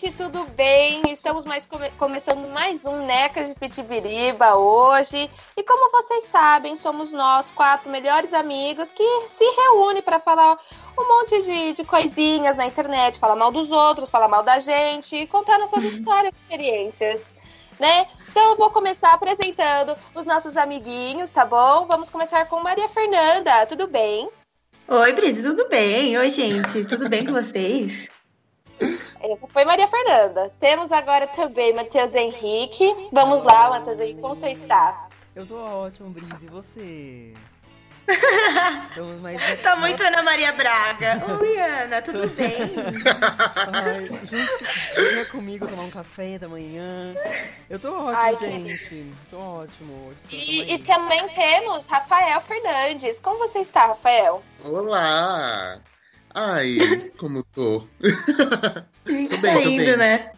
[0.00, 1.02] gente, tudo bem?
[1.10, 5.30] Estamos mais come começando mais um NECA de Pitibiriba hoje.
[5.54, 10.58] E como vocês sabem, somos nós quatro melhores amigos que se reúnem para falar
[10.98, 15.16] um monte de, de, coisinhas na internet, falar mal dos outros, falar mal da gente
[15.16, 17.26] e contar nossas histórias, experiências.
[17.78, 18.06] Né?
[18.30, 21.86] Então eu vou começar apresentando os nossos amiguinhos, tá bom?
[21.86, 24.30] Vamos começar com Maria Fernanda, tudo bem?
[24.88, 26.16] Oi, Brisa, tudo bem?
[26.16, 28.08] Oi, gente, tudo bem com vocês?
[29.48, 30.52] Foi Maria Fernanda.
[30.58, 33.08] Temos agora também Matheus Henrique.
[33.12, 35.08] Vamos lá, Matheus Henrique, como você está?
[35.34, 37.32] Eu tô ótimo, Brise, e você?
[38.90, 41.22] Estamos mais Tá muito Ana Maria Braga.
[41.40, 42.56] Oi, Ana, tudo bem?
[43.72, 44.64] Ai, gente,
[44.96, 47.14] venha comigo tomar um café da manhã.
[47.68, 48.88] Eu tô ótimo, Ai, gente.
[48.88, 49.12] Que...
[49.30, 50.12] Tô ótimo.
[50.30, 53.18] E, e, também temos Rafael Fernandes.
[53.18, 54.42] Como você está, Rafael?
[54.64, 55.80] Olá!
[56.34, 56.78] Ai,
[57.18, 57.86] como tô?
[59.28, 59.96] Tô bem, tô bem.
[59.96, 60.32] né?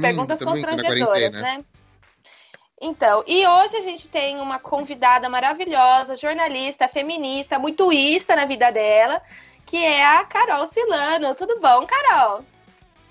[0.00, 1.64] Perguntas constrangedoras, né?
[2.80, 8.72] Então, e hoje a gente tem uma convidada maravilhosa, jornalista, feminista, muito ista na vida
[8.72, 9.22] dela,
[9.64, 11.32] que é a Carol Silano.
[11.36, 12.44] Tudo bom, Carol?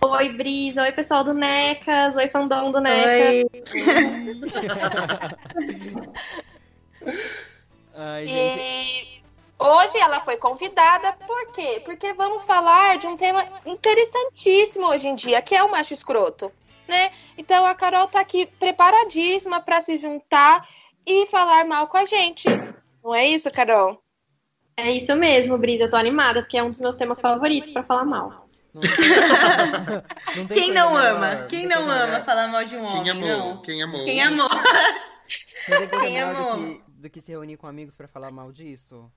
[0.02, 0.82] Oi, Brisa.
[0.82, 2.18] Oi, pessoal do Necas.
[2.18, 3.48] Oi, fandom do Neca.
[7.96, 8.60] Ai, gente.
[8.60, 9.21] E
[9.62, 11.82] hoje ela foi convidada, por quê?
[11.86, 16.52] Porque vamos falar de um tema interessantíssimo hoje em dia, que é o macho escroto
[16.92, 17.12] né?
[17.38, 20.68] Então a Carol tá aqui preparadíssima para se juntar
[21.06, 22.48] e falar mal com a gente.
[23.02, 24.04] Não é isso, Carol?
[24.76, 25.86] É isso mesmo, Brisa.
[25.86, 28.50] Eu tô animada, porque é um dos meus temas favoritos para falar mal.
[28.74, 28.82] Não
[30.38, 31.46] não Quem não ama?
[31.50, 33.04] Quem não, ama falar mal de um homem?
[33.04, 33.28] Quem amou?
[33.28, 33.62] Não.
[33.62, 34.04] Quem amou?
[34.06, 34.50] Quem amou?
[36.02, 36.58] Quem amou?
[36.58, 39.12] Do que, do que se reunir com amigos para falar mal disso?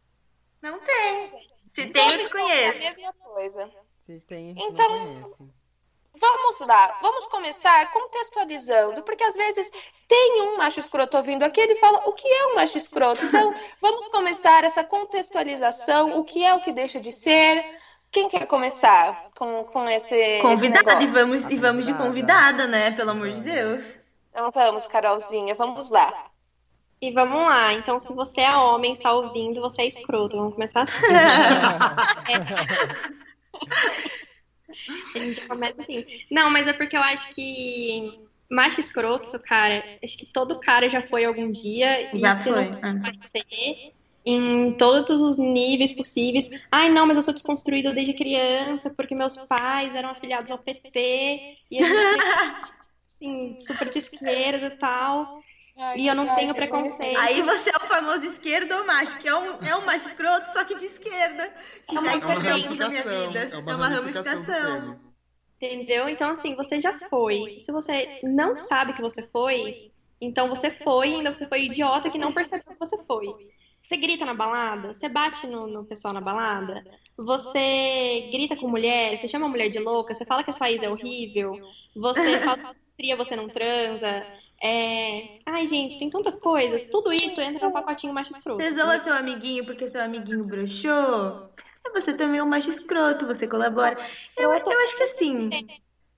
[0.65, 1.27] Não tem.
[1.75, 2.83] Se tem, eu desconheço.
[2.83, 3.71] É a mesma coisa.
[4.07, 5.45] Se tem, então, não conhece.
[6.17, 9.69] Vamos lá, vamos começar contextualizando, porque às vezes
[10.07, 13.25] tem um macho escroto ouvindo aqui, ele fala o que é um macho escroto.
[13.25, 13.53] Então,
[13.83, 17.63] vamos começar essa contextualização, o que é o que deixa de ser.
[18.11, 20.41] Quem quer começar com, com esse.
[20.41, 22.93] Convidada, esse e vamos, e vamos de convidada, né?
[22.93, 23.85] Pelo amor de Deus.
[24.31, 26.31] Então vamos, Carolzinha, vamos lá.
[27.01, 27.73] E vamos lá.
[27.75, 30.37] Então, se você é homem, está ouvindo, você é escroto.
[30.37, 31.07] Vamos começar assim.
[32.29, 32.39] é.
[35.15, 36.05] A gente começa assim.
[36.31, 41.03] Não, mas é porque eu acho que macho escroto, cara, acho que todo cara já
[41.03, 42.11] foi algum dia.
[42.15, 42.71] Já foi.
[43.23, 43.93] Ser
[44.25, 46.49] em todos os níveis possíveis.
[46.73, 51.59] Ai, não, mas eu sou desconstruído desde criança, porque meus pais eram afiliados ao PT,
[51.71, 51.85] e gente,
[53.07, 55.43] assim, super de esquerda e tal.
[55.77, 57.19] Ai, e eu não tenho preconceito.
[57.19, 60.53] Aí você é o famoso esquerdo ou macho, que é um, é um macho escroto,
[60.53, 61.53] só que de esquerda.
[61.89, 63.37] Que é já é uma ramificação.
[63.37, 65.01] É uma, é uma ramificação.
[65.57, 66.09] Entendeu?
[66.09, 67.59] Então, assim, você já foi.
[67.61, 69.91] Se você não sabe que você foi,
[70.21, 73.27] então você foi e ainda você foi idiota que não percebe que você foi.
[73.81, 76.83] Você grita na balada, você bate no, no pessoal na balada,
[77.19, 80.71] você grita com mulher, você chama a mulher de louca, você fala que a sua
[80.71, 81.61] ex é horrível,
[81.95, 84.27] você fala que você não transa,
[84.63, 85.39] é...
[85.47, 86.85] Ai, gente, tem tantas coisas.
[86.85, 88.63] Tudo isso entra no pacotinho macho escroto.
[88.63, 91.51] Você zoa seu amiguinho porque seu amiguinho broxou?
[91.87, 93.99] É você também é um macho escroto, você colabora.
[94.37, 95.51] Eu, eu acho que sim.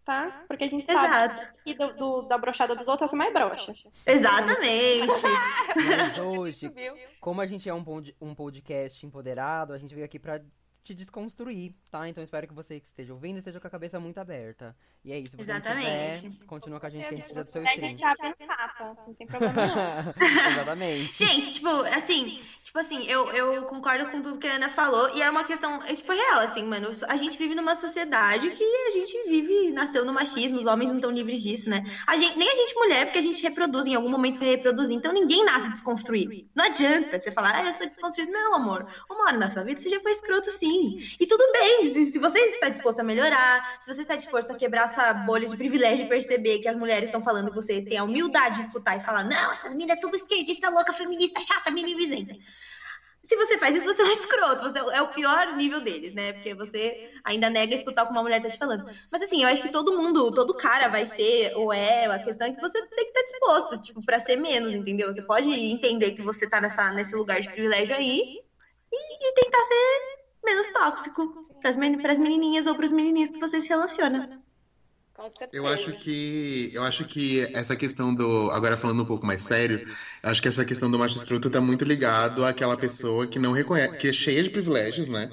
[0.04, 0.44] Tá?
[0.46, 1.08] Porque a gente Exato.
[1.08, 3.74] sabe que do, do, da brochada dos outros é o que mais brocha.
[4.06, 5.22] Exatamente.
[5.74, 6.72] Mas hoje,
[7.20, 10.40] como a gente é um podcast empoderado, a gente veio aqui pra
[10.86, 12.08] te desconstruir, tá?
[12.08, 14.76] Então espero que você que esteja ouvindo esteja com a cabeça muito aberta.
[15.04, 16.24] E é isso, se você Exatamente.
[16.24, 17.84] não tiver, continua com a gente que a gente precisa do seu stream.
[17.84, 19.54] A gente abre um tapa, não tem problema
[20.52, 21.24] Exatamente.
[21.24, 25.22] Gente, tipo, assim, tipo assim, eu, eu concordo com tudo que a Ana falou e
[25.22, 26.90] é uma questão, é, tipo, real, assim, mano.
[27.08, 30.96] A gente vive numa sociedade que a gente vive, nasceu no machismo, os homens não
[30.96, 31.84] estão livres disso, né?
[32.06, 34.96] A gente, nem a gente mulher, porque a gente reproduz, em algum momento vai reproduzir.
[34.96, 36.48] Então ninguém nasce desconstruído.
[36.54, 38.32] Não adianta você falar, ah, eu sou desconstruído.
[38.32, 38.86] Não, amor.
[39.10, 40.75] Uma hora na sua vida você já foi escroto, sim.
[41.18, 44.54] E tudo bem, se, se você está disposto a melhorar, se você está disposto a
[44.54, 47.98] quebrar essa bolha de privilégio e perceber que as mulheres estão falando que você tem
[47.98, 51.70] a humildade de escutar e falar, não, essas meninas é tudo esquerdista, louca, feminista, chata,
[51.70, 52.34] mimimizenta.
[53.28, 56.32] Se você faz isso, você é um escroto, você é o pior nível deles, né?
[56.32, 58.84] Porque você ainda nega escutar o que uma mulher tá te falando.
[59.10, 62.46] Mas assim, eu acho que todo mundo, todo cara vai ser, ou é, a questão
[62.46, 65.12] é que você tem que estar disposto, tipo, pra ser menos, entendeu?
[65.12, 68.38] Você pode entender que você tá nessa, nesse lugar de privilégio aí
[68.92, 70.15] e, e tentar ser
[70.46, 74.42] menos tóxico para as menininhas ou para os menininhos que você se relaciona.
[75.52, 79.82] Eu acho que eu acho que essa questão do agora falando um pouco mais sério,
[80.22, 83.96] acho que essa questão do macho escroto tá muito ligado àquela pessoa que não reconhece,
[83.98, 85.30] que é cheia de privilégios, né?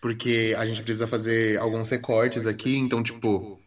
[0.00, 3.60] Porque a gente precisa fazer alguns recortes aqui, então tipo,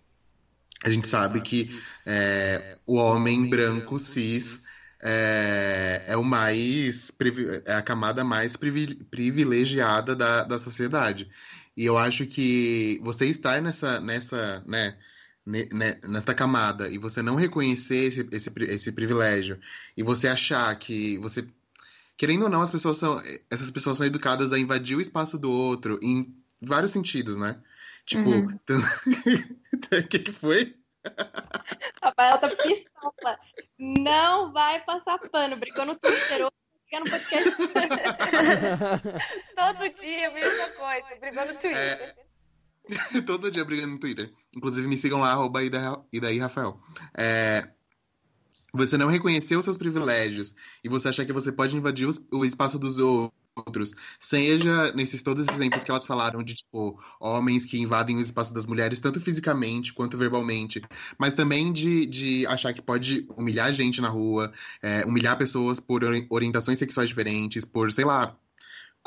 [0.83, 1.69] A gente sabe que
[2.05, 4.68] é, o homem branco cis
[5.01, 7.11] é, é o mais
[7.65, 11.29] é a camada mais privilegiada da, da sociedade.
[11.75, 14.97] E eu acho que você estar nessa, nessa, né,
[15.45, 19.59] nessa camada e você não reconhecer esse, esse, esse privilégio
[19.95, 21.47] e você achar que você
[22.17, 25.49] querendo ou não as pessoas são essas pessoas são educadas a invadir o espaço do
[25.49, 27.55] outro em vários sentidos, né?
[28.05, 28.59] Tipo, o uhum.
[30.09, 30.75] que que foi?
[32.01, 33.37] Rafael tá pistola.
[33.77, 35.57] Não vai passar pano.
[35.57, 36.51] Brigou no Twitter hoje,
[36.85, 37.51] briga no podcast.
[39.55, 41.19] Todo dia, mesma coisa.
[41.19, 41.75] Brigou no Twitter.
[41.75, 42.15] É...
[43.25, 44.31] Todo dia brigando no Twitter.
[44.55, 45.69] Inclusive, me sigam lá, arroba e
[46.19, 46.79] daí, Rafael.
[47.17, 47.69] É...
[48.73, 52.77] Você não reconheceu os seus privilégios e você achar que você pode invadir o espaço
[52.77, 53.93] dos outros outros.
[54.19, 58.53] Seja nesses todos os exemplos que elas falaram de, tipo, homens que invadem o espaço
[58.53, 60.81] das mulheres, tanto fisicamente quanto verbalmente,
[61.17, 64.51] mas também de, de achar que pode humilhar gente na rua,
[64.81, 68.35] é, humilhar pessoas por orientações sexuais diferentes, por, sei lá,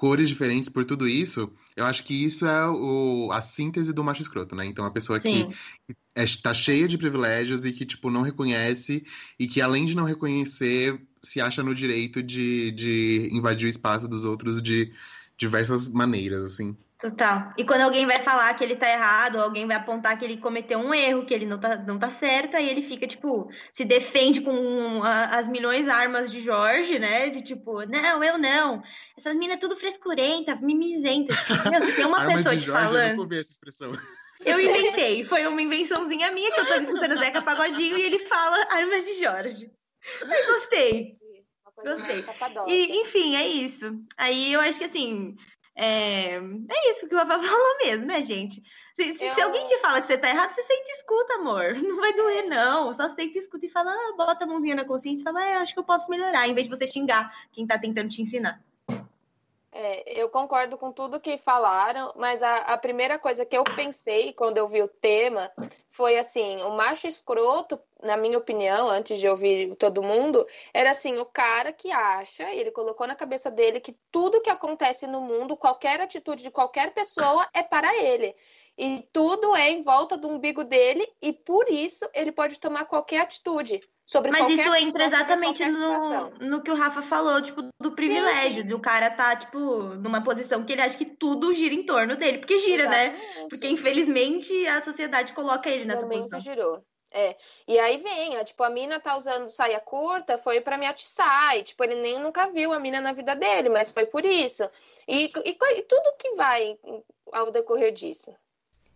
[0.02, 4.20] cores diferentes, por tudo isso, eu acho que isso é o, a síntese do macho
[4.20, 4.66] escroto, né?
[4.66, 5.48] Então, a pessoa Sim.
[5.48, 9.04] que está é, cheia de privilégios e que, tipo, não reconhece,
[9.38, 14.08] e que além de não reconhecer, se acha no direito de, de invadir o espaço
[14.08, 14.92] dos outros de
[15.38, 16.76] diversas maneiras, assim.
[17.02, 17.52] Total.
[17.58, 20.36] E quando alguém vai falar que ele tá errado, ou alguém vai apontar que ele
[20.36, 23.84] cometeu um erro, que ele não tá, não tá certo, aí ele fica, tipo, se
[23.84, 27.28] defende com a, as milhões de armas de Jorge, né?
[27.28, 28.84] De tipo, não, eu não.
[29.18, 31.34] Essas minas é tudo frescurenta, mimizenta.
[31.68, 33.34] Meu, se tem uma pessoa te Jorge, falando.
[33.34, 33.90] Eu, essa expressão.
[34.44, 38.64] eu inventei, foi uma invençãozinha minha que eu tava escutando Zeca Pagodinho e ele fala
[38.70, 39.68] armas de Jorge.
[40.20, 41.16] Eu gostei.
[41.84, 42.24] Gostei.
[42.68, 43.92] E, enfim, é isso.
[44.16, 45.36] Aí eu acho que assim,
[45.74, 48.62] é, é isso que o Rafa falou mesmo, né, gente?
[48.94, 49.34] Se, se, eu...
[49.34, 51.74] se, alguém te fala que você tá errado, você sente e escuta, amor.
[51.80, 52.92] Não vai doer, não.
[52.92, 55.60] Só sente e escuta e fala, ah, bota a mãozinha na consciência e fala, ah,
[55.60, 58.62] acho que eu posso melhorar, em vez de você xingar quem tá tentando te ensinar.
[59.74, 64.30] É, eu concordo com tudo que falaram, mas a, a, primeira coisa que eu pensei
[64.34, 65.50] quando eu vi o tema
[65.88, 71.16] foi assim: o macho escroto, na minha opinião, antes de ouvir todo mundo, era assim:
[71.16, 75.56] o cara que acha, ele colocou na cabeça dele que tudo que acontece no mundo,
[75.56, 78.36] qualquer atitude de qualquer pessoa é para ele.
[78.76, 83.22] E tudo é em volta do umbigo dele, e por isso ele pode tomar qualquer
[83.22, 83.80] atitude
[84.12, 88.62] sobre Mas isso entra exatamente no, no que o Rafa falou, tipo, do privilégio, sim,
[88.62, 88.68] sim.
[88.68, 92.38] do cara tá, tipo, numa posição que ele acha que tudo gira em torno dele.
[92.38, 93.06] Porque gira, né?
[93.06, 93.38] exatamente.
[93.38, 93.46] né?
[93.48, 96.40] Porque infelizmente a sociedade coloca ele nessa Realmente posição.
[96.40, 96.84] girou.
[97.10, 97.36] É.
[97.66, 101.56] E aí vem, tipo, a mina tá usando saia curta, foi para me atiçar.
[101.56, 104.68] E, tipo, ele nem nunca viu a mina na vida dele, mas foi por isso.
[105.08, 106.78] E, e, e tudo que vai
[107.32, 108.34] ao decorrer disso.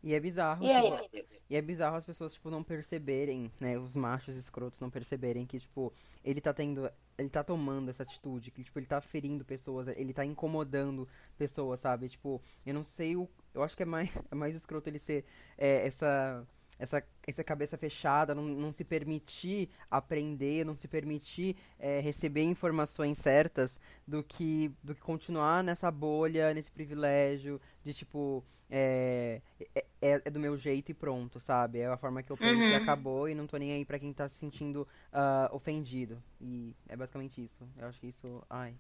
[0.06, 0.64] E é bizarro.
[0.64, 3.76] E, tipo, aí, e é bizarro as pessoas, tipo, não perceberem, né?
[3.76, 5.92] Os machos escrotos não perceberem que, tipo,
[6.24, 6.88] ele tá tendo.
[7.18, 11.80] Ele tá tomando essa atitude, que, tipo, ele tá ferindo pessoas, ele tá incomodando pessoas,
[11.80, 12.08] sabe?
[12.08, 13.28] Tipo, eu não sei o.
[13.52, 15.24] Eu acho que é mais, é mais escroto ele ser
[15.58, 16.46] é, essa
[16.78, 23.18] essa, essa cabeça fechada, não, não se permitir aprender, não se permitir é, receber informações
[23.18, 28.44] certas do que, do que continuar nessa bolha, nesse privilégio de tipo.
[28.68, 29.40] É,
[29.76, 31.78] é, é, é do meu jeito e pronto, sabe?
[31.78, 32.68] É a forma que eu penso uhum.
[32.68, 36.20] e acabou e não tô nem aí pra quem tá se sentindo uh, ofendido.
[36.40, 37.64] E é basicamente isso.
[37.78, 38.42] Eu acho que isso.
[38.50, 38.74] Ai.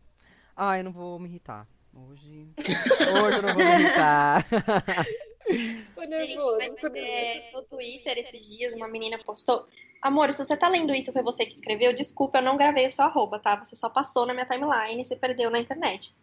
[0.56, 1.68] Ai, eu não vou me irritar.
[1.94, 2.48] Hoje.
[3.22, 4.44] Hoje eu não vou me irritar.
[5.94, 6.60] Tô nervoso.
[6.60, 9.66] Gente, é, no Twitter, esses dias, uma menina postou.
[10.02, 12.92] Amor, se você tá lendo isso, foi você que escreveu, desculpa, eu não gravei o
[12.92, 13.56] seu arroba, tá?
[13.56, 16.14] Você só passou na minha timeline e se perdeu na internet.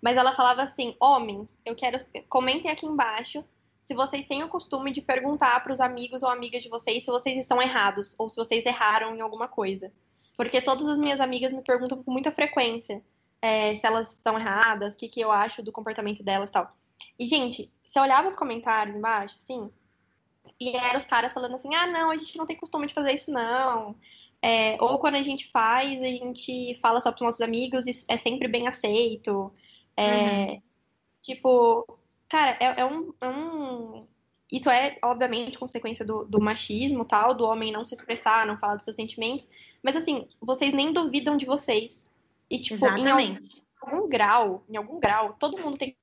[0.00, 1.98] Mas ela falava assim: homens, eu quero.
[2.28, 3.44] Comentem aqui embaixo
[3.84, 7.10] se vocês têm o costume de perguntar para os amigos ou amigas de vocês se
[7.10, 9.92] vocês estão errados ou se vocês erraram em alguma coisa.
[10.36, 13.02] Porque todas as minhas amigas me perguntam com muita frequência
[13.40, 16.76] é, se elas estão erradas, o que, que eu acho do comportamento delas e tal.
[17.18, 19.70] E, gente, você olhava os comentários embaixo, assim,
[20.58, 23.12] e eram os caras falando assim, ah, não, a gente não tem costume de fazer
[23.12, 23.94] isso, não.
[24.42, 27.92] É, ou quando a gente faz, a gente fala só para os nossos amigos e
[28.08, 29.52] é sempre bem aceito.
[29.96, 30.62] É, uhum.
[31.22, 34.06] Tipo, cara, é, é, um, é, um,
[34.50, 38.76] Isso é, obviamente, consequência do, do machismo, tal, do homem não se expressar, não falar
[38.76, 39.48] dos seus sentimentos.
[39.82, 42.06] Mas, assim, vocês nem duvidam de vocês.
[42.48, 43.38] E, tipo, em algum, em
[43.80, 45.96] algum grau, em algum grau, todo mundo tem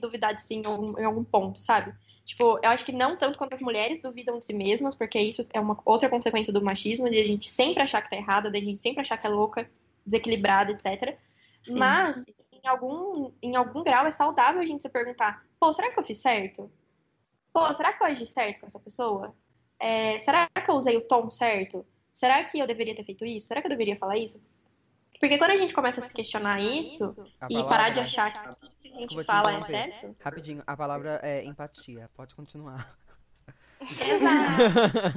[0.00, 1.94] duvidar de si em algum, em algum ponto, sabe?
[2.24, 5.46] Tipo, eu acho que não tanto quanto as mulheres duvidam de si mesmas, porque isso
[5.52, 8.58] é uma outra consequência do machismo, de a gente sempre achar que tá errada, de
[8.58, 9.70] a gente sempre achar que é louca,
[10.04, 11.16] desequilibrada, etc.
[11.62, 11.78] Sim.
[11.78, 15.98] Mas, em algum, em algum grau, é saudável a gente se perguntar: pô, será que
[15.98, 16.70] eu fiz certo?
[17.50, 19.34] Pô, será que eu agi certo com essa pessoa?
[19.78, 21.86] é, será que eu usei o tom certo?
[22.12, 23.46] Será que eu deveria ter feito isso?
[23.46, 24.42] Será que eu deveria falar isso?
[25.20, 27.04] Porque quando a gente começa a se questionar isso
[27.40, 30.62] A e palavra- parar de achar que tudo que a gente fala é certo, Rapidinho,
[30.66, 32.08] a palavra é empatia.
[32.14, 32.88] Pode continuar.
[33.80, 35.08] Exato.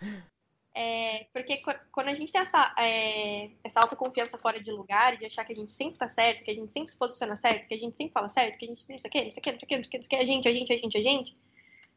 [0.76, 5.24] É, porque qu- quando a gente tem essa, é, essa autoconfiança fora de lugar, de
[5.24, 7.74] achar que a gente sempre tá certo, que a gente sempre se posiciona certo, que
[7.74, 9.40] a gente sempre fala certo, que a gente sempre não sei o quê, não sei
[9.40, 10.26] o quê, não sei o quê, não sei o quê, não sei o quê, a
[10.26, 11.38] gente, a gente, a gente, a gente,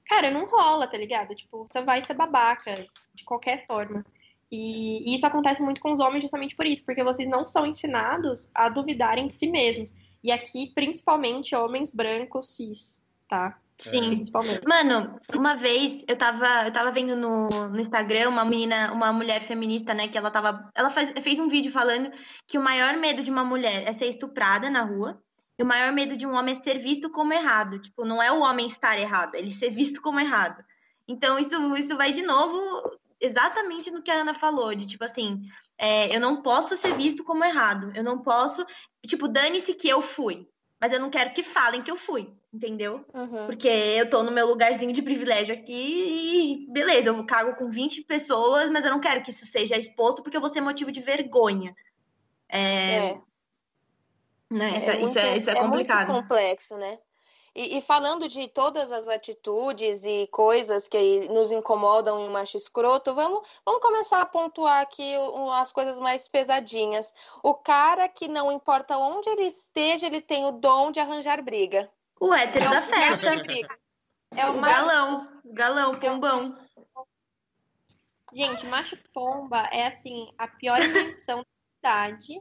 [0.06, 1.34] cara, não rola, tá ligado?
[1.34, 2.75] Tipo, você vai ser babaca
[3.15, 4.06] de qualquer forma.
[4.51, 8.49] E, isso acontece muito com os homens justamente por isso, porque vocês não são ensinados
[8.55, 9.93] a duvidarem de si mesmos.
[10.23, 13.59] E aqui, principalmente, homens brancos cis, tá?
[13.77, 14.15] Sim.
[14.15, 14.67] Principalmente.
[14.67, 19.41] Mano, uma vez eu tava, eu tava vendo no, no Instagram uma menina, uma mulher
[19.41, 22.11] feminista, né, que ela tava, ela faz, fez um vídeo falando
[22.47, 25.21] que o maior medo de uma mulher é ser estuprada na rua
[25.59, 27.79] e o maior medo de um homem é ser visto como errado.
[27.79, 30.63] Tipo, não é o homem estar errado, é ele ser visto como errado.
[31.07, 32.57] Então isso, isso vai de novo
[33.19, 35.41] exatamente no que a Ana falou, de tipo assim,
[35.77, 38.65] é, eu não posso ser visto como errado, eu não posso,
[39.05, 40.47] tipo, dane-se que eu fui,
[40.79, 43.05] mas eu não quero que falem que eu fui, entendeu?
[43.13, 43.45] Uhum.
[43.47, 48.03] Porque eu tô no meu lugarzinho de privilégio aqui e beleza, eu cago com 20
[48.03, 51.01] pessoas, mas eu não quero que isso seja exposto porque eu vou ser motivo de
[51.01, 51.75] vergonha.
[52.50, 53.21] É, É.
[54.51, 56.07] né, isso, é, muito- isso é, isso é complicado.
[56.12, 56.97] muito complexo, né?
[57.57, 62.55] E, e falando de todas as atitudes e coisas que nos incomodam em um macho
[62.55, 65.15] escroto, vamos, vamos começar a pontuar aqui
[65.53, 67.11] as coisas mais pesadinhas.
[67.41, 71.89] O cara que não importa onde ele esteja, ele tem o dom de arranjar briga.
[72.19, 73.29] O hétero É da festa.
[74.35, 75.27] É O o galão.
[75.45, 76.53] Galão, pombão.
[78.33, 82.39] Gente, macho pomba é assim, a pior invenção da cidade.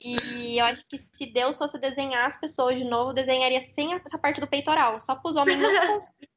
[0.00, 4.16] E eu acho que se Deus fosse desenhar as pessoas de novo, desenharia sem essa
[4.18, 5.00] parte do peitoral.
[5.00, 5.68] Só para os homens não
[6.00, 6.30] conseguirem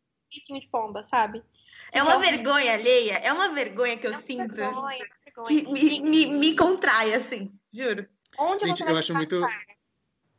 [0.52, 1.44] um de pomba, sabe?
[1.94, 5.04] É uma Gente, vergonha alheia, é uma vergonha que eu é uma sinto vergonha, é
[5.36, 5.74] uma que vergonha.
[5.74, 8.08] me, me, me contrai, assim, juro.
[8.40, 9.66] onde Gente, você eu vai acho ficar muito- cara?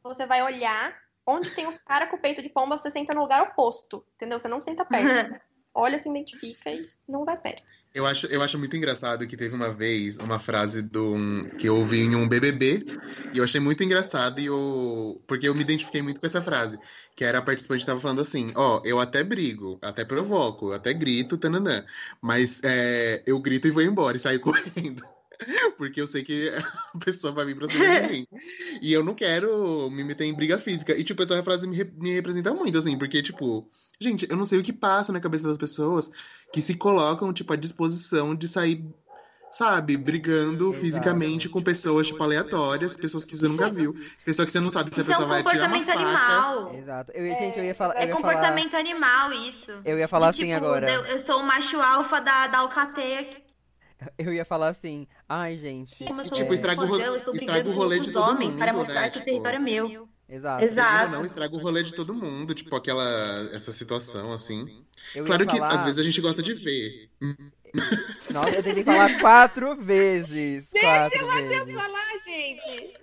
[0.02, 3.42] Você vai olhar onde tem os caras com peito de pomba, você senta no lugar
[3.42, 4.40] oposto, entendeu?
[4.40, 5.06] Você não senta perto.
[5.74, 7.62] Olha, se identifica e não vai perto.
[7.94, 11.68] Eu acho, eu acho muito engraçado que teve uma vez uma frase do, um- que
[11.68, 12.86] eu ouvi em um BBB
[13.34, 16.78] e eu achei muito engraçado e eu, porque eu me identifiquei muito com essa frase,
[17.14, 21.36] que era a participante estava falando assim, ó, eu até brigo, até provoco, até grito,
[21.36, 21.84] tananã,
[22.20, 25.02] mas é, eu grito e vou embora e saio correndo.
[25.76, 26.50] Porque eu sei que
[26.94, 28.26] a pessoa vai vir pra cima de mim.
[28.80, 30.92] E eu não quero me meter em briga física.
[30.96, 33.68] E, tipo, essa frase me, re- me representa muito, assim, porque, tipo,
[34.00, 36.10] gente, eu não sei o que passa na cabeça das pessoas
[36.52, 38.84] que se colocam, tipo, à disposição de sair,
[39.50, 40.80] sabe, brigando Exato.
[40.80, 43.94] fisicamente com pessoas, tipo, aleatórias, pessoas que você nunca viu,
[44.24, 45.98] pessoa que você não sabe se a Isso é pessoa um vai tirar uma faca.
[46.00, 46.74] animal.
[46.74, 47.12] Exato.
[47.12, 47.94] Eu, gente, eu ia falar.
[47.96, 49.72] É eu ia falar, comportamento animal isso.
[49.84, 50.90] eu ia falar De, assim tipo, agora.
[50.90, 53.42] Eu, eu sou o macho alfa da, da alcateia que
[54.18, 55.06] Eu ia falar assim.
[55.28, 55.96] Ai, gente.
[56.02, 56.98] E, tipo, estraga o ro-
[57.34, 58.78] estraga o rolê de todo homens mundo, para né?
[58.78, 60.08] mostrar que o Tipo, território é meu.
[60.28, 60.64] Exato.
[60.64, 61.10] Exato.
[61.12, 64.84] Não, estraga o rolê de todo mundo, tipo, aquela, essa situação, assim.
[65.26, 67.10] Claro que, falar- às vezes, a gente gosta de ver.
[68.30, 70.70] Nossa, eu tentei falar quatro vezes.
[70.78, 71.74] quatro vezes.
[71.74, 72.94] falar, gente.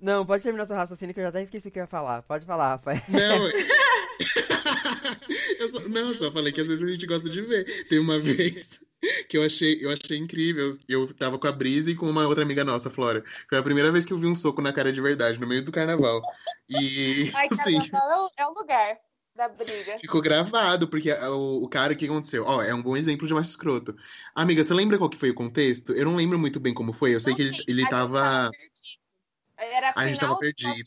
[0.00, 2.22] Não, pode terminar seu raciocínio que eu já até esqueci o que eu ia falar.
[2.22, 2.98] Pode falar, Rafael.
[3.08, 3.46] Não,
[5.58, 7.64] eu só, não, eu só falei que às vezes a gente gosta de ver.
[7.88, 8.80] Tem uma vez
[9.28, 10.70] que eu achei, eu achei incrível.
[10.88, 13.22] Eu tava com a Brisa e com uma outra amiga nossa, Flora.
[13.48, 15.62] Foi a primeira vez que eu vi um soco na cara de verdade, no meio
[15.62, 16.22] do carnaval.
[16.68, 18.96] E, Ai, assim, carnaval é o- é o lugar
[19.36, 19.98] da briga.
[20.00, 22.44] ficou gravado, porque o, o cara, o que aconteceu?
[22.44, 23.96] Ó, é um bom exemplo de macho escroto.
[24.34, 25.92] Amiga, você lembra qual que foi o contexto?
[25.92, 27.14] Eu não lembro muito bem como foi.
[27.14, 28.50] Eu sei Não que ele, sei, ele tava.
[29.60, 30.84] Era A gente tava perdido.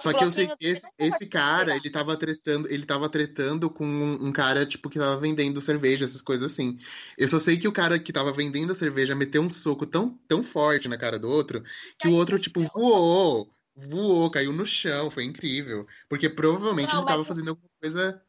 [0.00, 3.84] Só que eu sei que esse, esse cara, ele tava tretando, ele tava tretando com
[3.86, 6.76] um, um cara, tipo, que tava vendendo cerveja, essas coisas assim.
[7.16, 10.10] Eu só sei que o cara que tava vendendo a cerveja meteu um soco tão,
[10.28, 11.64] tão forte na cara do outro,
[11.98, 13.50] que o outro, tipo, voou.
[13.74, 15.86] Voou, caiu no chão, foi incrível.
[16.06, 18.22] Porque provavelmente Não, ele tava mas- fazendo alguma coisa.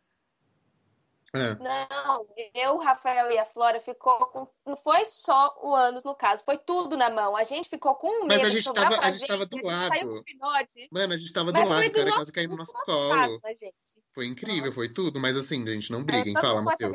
[1.36, 4.48] Ah, Não, eu, o Rafael e a Flora ficou com.
[4.66, 7.36] Não foi só o ânus no caso, foi tudo na mão.
[7.36, 9.58] A gente ficou com medo Mas a gente sobrar tava- pra a gente tava do
[9.58, 10.10] Saiu lado.
[10.18, 10.88] com pinote.
[10.92, 13.42] Mano, a gente tava do lado, o cara quase caiu no nosso colo.
[13.48, 13.74] Gente.
[14.14, 15.20] Foi incrível, foi tudo.
[15.20, 16.36] Mas assim, gente, não briguem.
[16.36, 16.94] todo Fala, Matheus.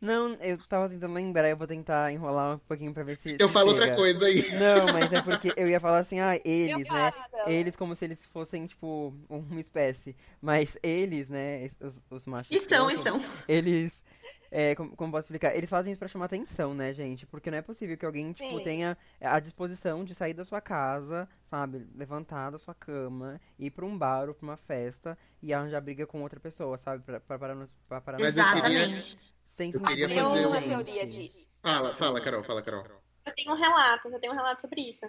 [0.00, 3.36] Não, eu tava tentando lembrar, eu vou tentar enrolar um pouquinho pra ver se.
[3.38, 3.80] Eu se falo chega.
[3.82, 4.44] outra coisa aí.
[4.52, 7.12] Não, mas é porque eu ia falar assim, ah, eles, né?
[7.46, 10.14] Eles como se eles fossem, tipo, uma espécie.
[10.40, 12.54] Mas eles, né, os, os machos.
[12.54, 13.32] E são, e escrotos, são.
[13.48, 14.04] Eles.
[14.50, 15.54] É, como, como posso explicar?
[15.56, 17.26] Eles fazem isso pra chamar atenção, né, gente?
[17.26, 18.64] Porque não é possível que alguém, tipo, Sim.
[18.64, 21.86] tenha a disposição de sair da sua casa, sabe?
[21.94, 26.06] Levantar da sua cama, ir pra um bar ou pra uma festa e arranjar briga
[26.06, 27.02] com outra pessoa, sabe?
[27.02, 29.04] Pra, pra parar no, pra parar no Mas eu queria-
[29.44, 31.48] sem eu queria Eu fazer tenho nenhum, uma um- teoria disso.
[31.62, 32.84] Fala, fala, Carol, fala, Carol.
[33.24, 35.04] Eu tenho um relato, eu tenho um relato sobre isso.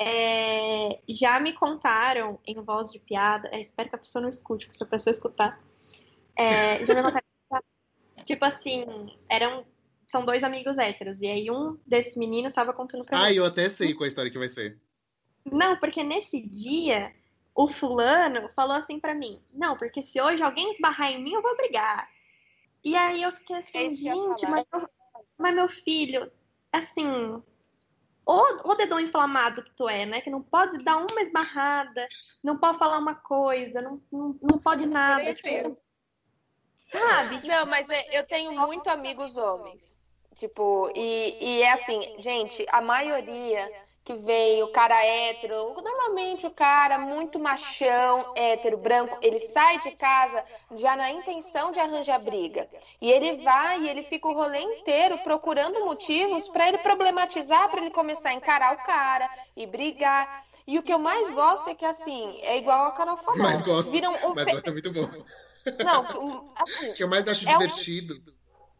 [0.00, 4.66] É, já me contaram em voz de piada, é, espero que a pessoa não escute,
[4.66, 5.60] porque se a pessoa escutar.
[6.36, 7.23] É, já me contaram,
[8.24, 8.84] tipo assim,
[9.28, 9.64] eram,
[10.06, 13.36] são dois amigos héteros, e aí um desses meninos estava contando pra Ah, mim.
[13.36, 14.78] eu até sei qual a história que vai ser.
[15.44, 17.12] Não, porque nesse dia,
[17.54, 21.42] o fulano falou assim pra mim, não, porque se hoje alguém esbarrar em mim, eu
[21.42, 22.08] vou brigar.
[22.82, 24.88] E aí eu fiquei assim, É gente, mas, meu-
[25.38, 26.30] mas meu filho,
[26.72, 27.06] assim,
[28.26, 30.20] o, o dedão inflamado que tu é, né?
[30.20, 32.06] Que não pode dar uma esbarrada,
[32.42, 35.32] não pode falar uma coisa, não, não, não pode nada.
[35.34, 35.78] Tipo,
[36.86, 37.36] sabe?
[37.36, 40.00] Tipo, Não, mas é- eu tenho muito amigos homens.
[40.34, 43.70] Tipo, e, e é assim, gente, a maioria
[44.02, 49.92] que vem, o cara hétero, normalmente o cara muito machão, hétero, branco, ele sai de
[49.92, 50.44] casa
[50.76, 52.68] já na intenção de arranjar briga.
[53.00, 57.80] E ele vai e ele fica o rolê inteiro procurando motivos pra ele problematizar, pra
[57.80, 60.44] ele começar a encarar o cara e brigar.
[60.66, 63.40] E o que eu mais gosto é que, assim, é igual a Carol falou.
[63.40, 63.90] Mas gosto.
[63.90, 65.08] Viram um Mas fe- gosto é muito bom.
[65.84, 68.14] Não, um- assim, que eu mais acho É um- divertido.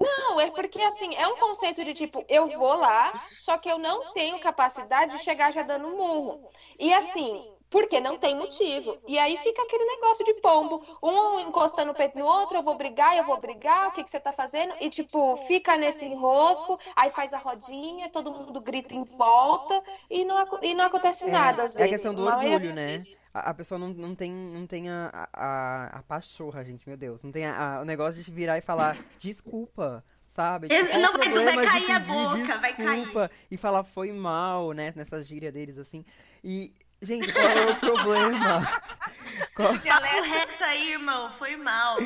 [0.01, 3.79] não, é porque assim, é um conceito de tipo, eu vou lá, só que eu
[3.79, 6.51] não tenho capacidade de chegar já dando um murro.
[6.79, 8.97] E assim, porque não tem motivo.
[9.09, 12.77] E aí fica aquele negócio de pombo, um encostando o peito no outro, eu vou
[12.77, 14.73] brigar, eu vou brigar, o que, que você tá fazendo?
[14.81, 20.25] E tipo, fica nesse enrosco, aí faz a rodinha, todo mundo grita em volta e
[20.25, 21.97] não, e não acontece É, nada às é a vezes.
[21.97, 22.87] questão do orgulho, né?
[22.87, 23.25] vezes.
[23.35, 27.25] A, a pessoa não, não tem, não tem a, a, a pachorra, gente, meu Deus.
[27.25, 30.69] Não tem a- a- o negócio de virar e falar desculpa, sabe?
[30.71, 33.01] Ex- qual o não vai- vai cair a boca, vai cair.
[33.01, 34.93] desculpa E falar foi mal, né?
[34.95, 36.05] Nessa gíria deles, assim.
[36.45, 38.61] E, gente, qual é o problema?
[39.55, 41.31] Qual- Papo reto aí, irmão.
[41.39, 41.97] Foi mal.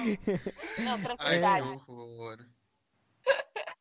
[0.79, 1.63] Não, Ai, tranquilidade.
[1.85, 2.39] que horror.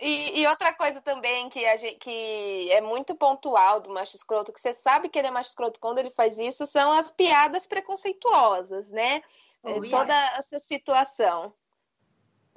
[0.00, 4.52] E, e outra coisa também que, a gente, que é muito pontual do macho escroto,
[4.52, 7.66] que você sabe que ele é macho escroto quando ele faz isso, são as piadas
[7.66, 9.16] preconceituosas, né?
[9.64, 11.52] É, Oh, Toda essa situação.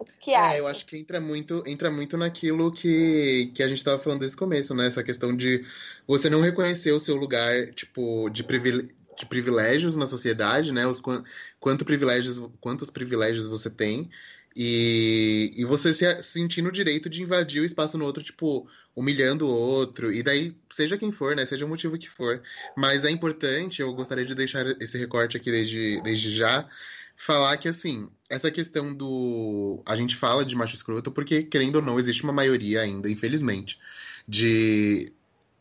[0.01, 0.55] O que acha?
[0.55, 4.19] É, eu acho que entra muito, entra muito naquilo que, que a gente tava falando
[4.21, 4.87] desde o começo, né?
[4.87, 5.63] Essa questão de
[6.07, 10.87] você não reconhecer o seu lugar, tipo, de, privile- de privilégios na sociedade, né?
[10.87, 11.23] Os, quan-
[11.59, 14.09] quanto privilégios, quantos privilégios você tem.
[14.55, 19.45] E, e você se sentir no direito de invadir o espaço no outro, tipo, humilhando
[19.45, 20.11] o outro.
[20.11, 21.45] E daí, seja quem for, né?
[21.45, 22.41] Seja o motivo que for.
[22.75, 26.67] Mas é importante, eu gostaria de deixar esse recorte aqui desde, desde já,
[27.25, 29.81] falar que, assim, essa questão do.
[29.85, 33.79] A gente fala de macho escroto porque, querendo ou não, existe uma maioria ainda, infelizmente,
[34.27, 35.11] de.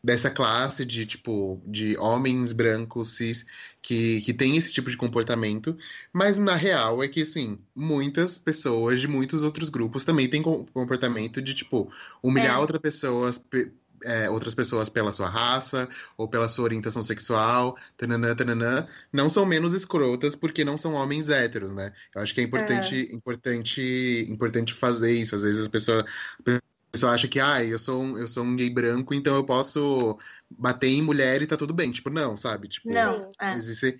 [0.02, 3.44] Dessa classe de, tipo, de homens brancos, cis,
[3.82, 5.76] que, que tem esse tipo de comportamento.
[6.10, 10.64] Mas, na real, é que, assim, muitas pessoas de muitos outros grupos também têm com-
[10.72, 11.92] comportamento de, tipo,
[12.22, 12.58] humilhar É.
[12.58, 13.70] outra pessoas, pe-
[14.04, 19.44] é, outras pessoas pela sua raça ou pela sua orientação sexual, tananã, tananã não são
[19.46, 21.92] menos escrotas porque não são homens héteros, né?
[22.14, 25.34] Eu acho que é importante, importante, importante fazer isso.
[25.34, 26.04] Às vezes a pessoa,
[26.46, 26.60] a
[26.90, 30.18] pessoa acha que, ah, eu sou um, eu sou um gay branco, então eu posso
[30.50, 31.90] bater em mulher e tá tudo bem.
[31.90, 32.68] Tipo, não, sabe?
[32.68, 33.28] Tipo, Não.
[33.40, 33.52] É.
[33.52, 33.98] existe,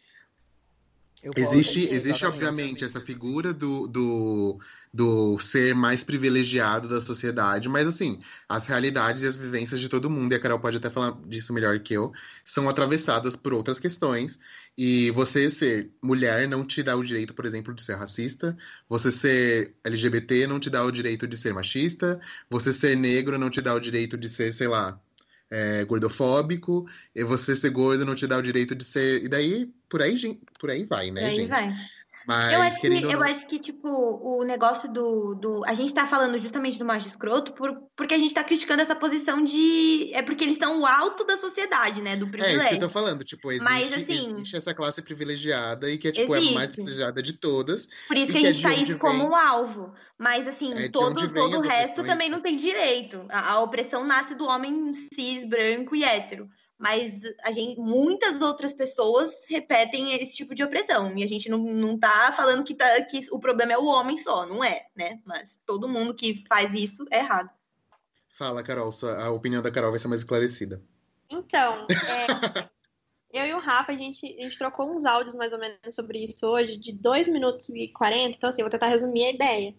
[1.23, 2.25] Eu existe, existe exatamente.
[2.25, 4.59] obviamente essa figura do, do,
[4.93, 10.09] do ser mais privilegiado da sociedade, mas assim, as realidades e as vivências de todo
[10.09, 12.13] mundo, e a Carol pode até falar disso melhor que eu,
[12.45, 14.39] são atravessadas por outras questões.
[14.79, 18.57] E você ser mulher não te dá o direito, por exemplo, de ser racista.
[18.89, 22.19] Você ser LGBT não te dá o direito de ser machista.
[22.49, 24.99] Você ser negro não te dá o direito de ser, sei lá,
[25.51, 26.87] é, gordofóbico.
[27.15, 29.25] E você ser gordo não te dá o direito de ser.
[29.25, 30.15] E daí, por aí,
[30.59, 31.49] por aí vai, né, aí gente?
[31.49, 31.69] vai.
[32.31, 35.65] Mas, Eu acho que, eu não- acho que, tipo, o negócio do, do.
[35.67, 38.95] A gente tá falando justamente do macho escroto por, porque a gente tá criticando essa
[38.95, 40.11] posição de.
[40.15, 42.17] É porque eles são o alto da sociedade, né?
[42.17, 42.79] Do É isso que eu privilégio.
[42.81, 46.39] tô falando, tipo, existe, Mas, assim, existe essa classe privilegiada e que é, tipo, é
[46.39, 47.89] a mais privilegiada de todas.
[48.09, 49.93] Por isso que a que é gente de tá onde isso como vem- um alvo.
[50.19, 53.25] Mas, assim, É todo, todo o resto também não tem direito.
[53.31, 56.49] A, a opressão nasce do homem cis, branco e hétero.
[56.81, 57.13] Mas
[57.43, 61.15] a gente, muitas outras pessoas repetem esse tipo de opressão.
[61.15, 64.17] E a gente não, não tá falando que, tá, que o problema é o homem
[64.17, 65.21] só, não é, né?
[65.27, 67.51] Mas todo mundo que faz isso é errado.
[68.31, 70.83] Fala, Carol, sua- a opinião da Carol vai ser mais esclarecida.
[71.29, 71.87] Então,
[73.29, 75.95] é, eu e o Rafa, a gente, a gente trocou uns áudios mais ou menos
[75.95, 78.39] sobre isso hoje, de 2 minutos e 40.
[78.39, 79.75] Então, assim, eu vou tentar resumir a ideia.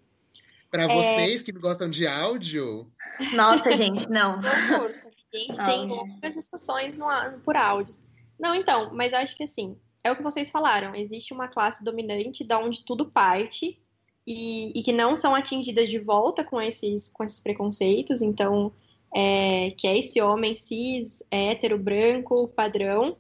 [0.70, 0.88] Pra é...
[0.88, 2.94] vocês que gostam de áudio.
[3.34, 4.36] Nossa, gente, não.
[4.36, 5.11] Eu curto.
[5.34, 7.08] A gente tem muitas discussões no,
[7.44, 8.02] por áudios.
[8.40, 10.96] Não, então, mas acho que assim, é o que vocês falaram.
[10.96, 13.80] Existe uma classe dominante da onde tudo parte
[14.26, 18.22] e, e, que não são atingidas de volta com esses, com esses preconceitos.
[18.22, 18.72] Então,
[19.14, 23.18] é, que é esse homem cis, hétero, branco, padrão.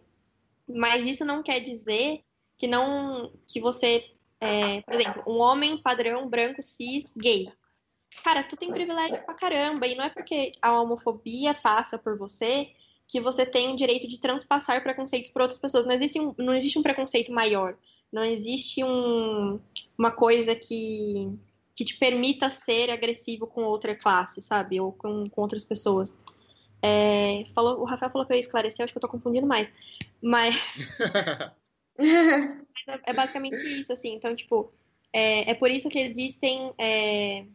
[0.67, 2.21] Mas isso não quer dizer
[2.57, 4.05] que não que você,
[4.39, 7.51] é, por exemplo, um homem padrão branco cis gay.
[8.23, 12.69] Cara, tu tem privilégio pra caramba e não é porque a homofobia passa por você
[13.07, 15.85] que você tem o direito de transpassar preconceitos para outras pessoas.
[15.85, 17.75] Não existe um, não existe um preconceito maior.
[18.11, 19.59] Não existe um,
[19.97, 21.29] uma coisa que,
[21.75, 24.79] que te permita ser agressivo com outra classe, sabe?
[24.79, 26.17] Ou com, com outras pessoas.
[26.81, 29.71] É, falou, o Rafael falou que eu ia esclarecer, acho que eu tô confundindo mais.
[30.21, 30.55] Mas.
[33.05, 34.13] é basicamente isso, assim.
[34.15, 34.71] Então, tipo,
[35.13, 37.45] é, é por isso que existem é,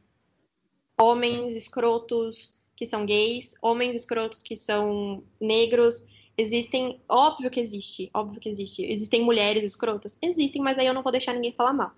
[0.99, 6.05] homens escrotos que são gays, homens escrotos que são negros.
[6.37, 8.85] Existem, óbvio que existe, óbvio que existe.
[8.85, 10.19] Existem mulheres escrotas?
[10.21, 11.93] Existem, mas aí eu não vou deixar ninguém falar mal.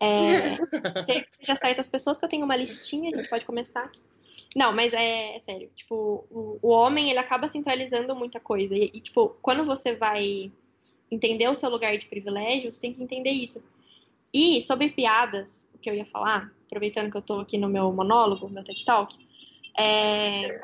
[0.00, 0.56] É,
[1.04, 4.00] seja certas pessoas que eu tenho uma listinha, a gente pode começar aqui.
[4.54, 5.70] Não, mas é, é sério.
[5.74, 8.74] Tipo, o, o, homem, ele acaba centralizando muita coisa.
[8.74, 10.50] E, e, tipo, quando você vai
[11.10, 13.62] entender o seu lugar de privilégio, você tem que entender isso.
[14.32, 17.92] E sobre piadas, o que eu ia falar, aproveitando que eu tô aqui no meu
[17.92, 19.16] monólogo, meu TED Talk,
[19.78, 20.60] é,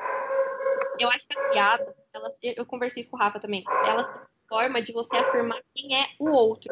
[0.99, 4.15] eu acho que as piadas, elas, eu conversei isso com o Rafa também, elas são
[4.15, 6.71] uma forma de você afirmar quem é o outro,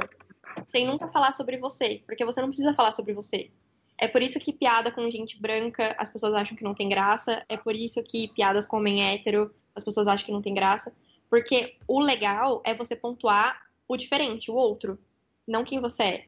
[0.66, 3.50] sem nunca falar sobre você, porque você não precisa falar sobre você.
[4.02, 7.46] É por isso que piada com gente branca as pessoas acham que não tem graça.
[7.48, 10.92] É por isso que piadas com homem hétero as pessoas acham que não tem graça.
[11.30, 14.98] Porque o legal é você pontuar o diferente, o outro,
[15.48, 16.26] não quem você é.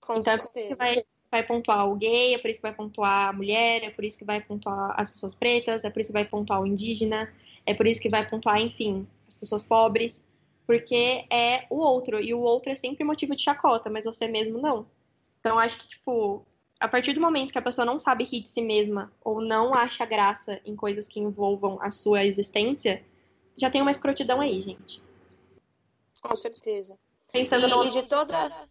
[0.00, 0.58] Com então certeza.
[0.58, 3.32] é isso que vai, vai pontuar o gay, é por isso que vai pontuar a
[3.32, 6.26] mulher, é por isso que vai pontuar as pessoas pretas, é por isso que vai
[6.26, 7.32] pontuar o indígena,
[7.64, 10.22] é por isso que vai pontuar, enfim, as pessoas pobres.
[10.66, 14.60] Porque é o outro, e o outro é sempre motivo de chacota, mas você mesmo
[14.60, 14.86] não.
[15.40, 16.46] Então, acho que, tipo,
[16.78, 19.74] a partir do momento que a pessoa não sabe rir de si mesma ou não
[19.74, 23.02] acha graça em coisas que envolvam a sua existência,
[23.56, 25.02] já tem uma escrotidão aí, gente.
[26.20, 26.98] Com certeza.
[27.32, 27.90] Pensando e, no...
[27.90, 28.68] de toda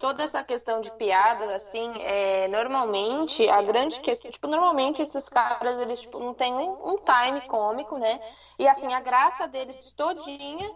[0.00, 5.78] toda essa questão de piadas, assim, é, normalmente, a grande questão, tipo, normalmente esses caras,
[5.78, 8.18] eles, tipo, não tem um, um, time cômico, né?
[8.58, 10.72] E, assim, a graça deles todinha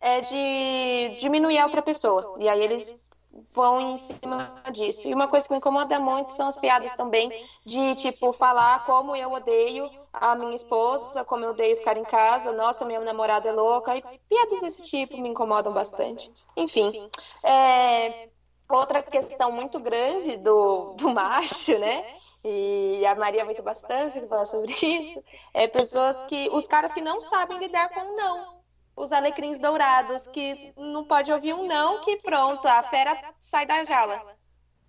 [0.00, 2.34] é de diminuir a outra pessoa.
[2.40, 3.08] E aí eles
[3.54, 5.06] vão em cima disso.
[5.06, 7.30] E uma coisa que me incomoda muito são as piadas também
[7.64, 12.50] de tipo falar como eu odeio a minha esposa, como eu odeio ficar em casa,
[12.52, 16.32] nossa, minha namorada é louca, e piadas desse tipo me incomodam bastante.
[16.56, 17.10] Enfim,
[17.42, 18.28] é,
[18.68, 22.04] outra questão muito grande do, do macho, né?
[22.44, 26.48] E a Maria muito bastante que falar sobre isso, é pessoas que.
[26.52, 28.56] Os caras que não sabem lidar com o não
[28.96, 33.84] os alecrins dourados, que não pode ouvir um não, que pronto, a fera sai da
[33.84, 34.34] jaula.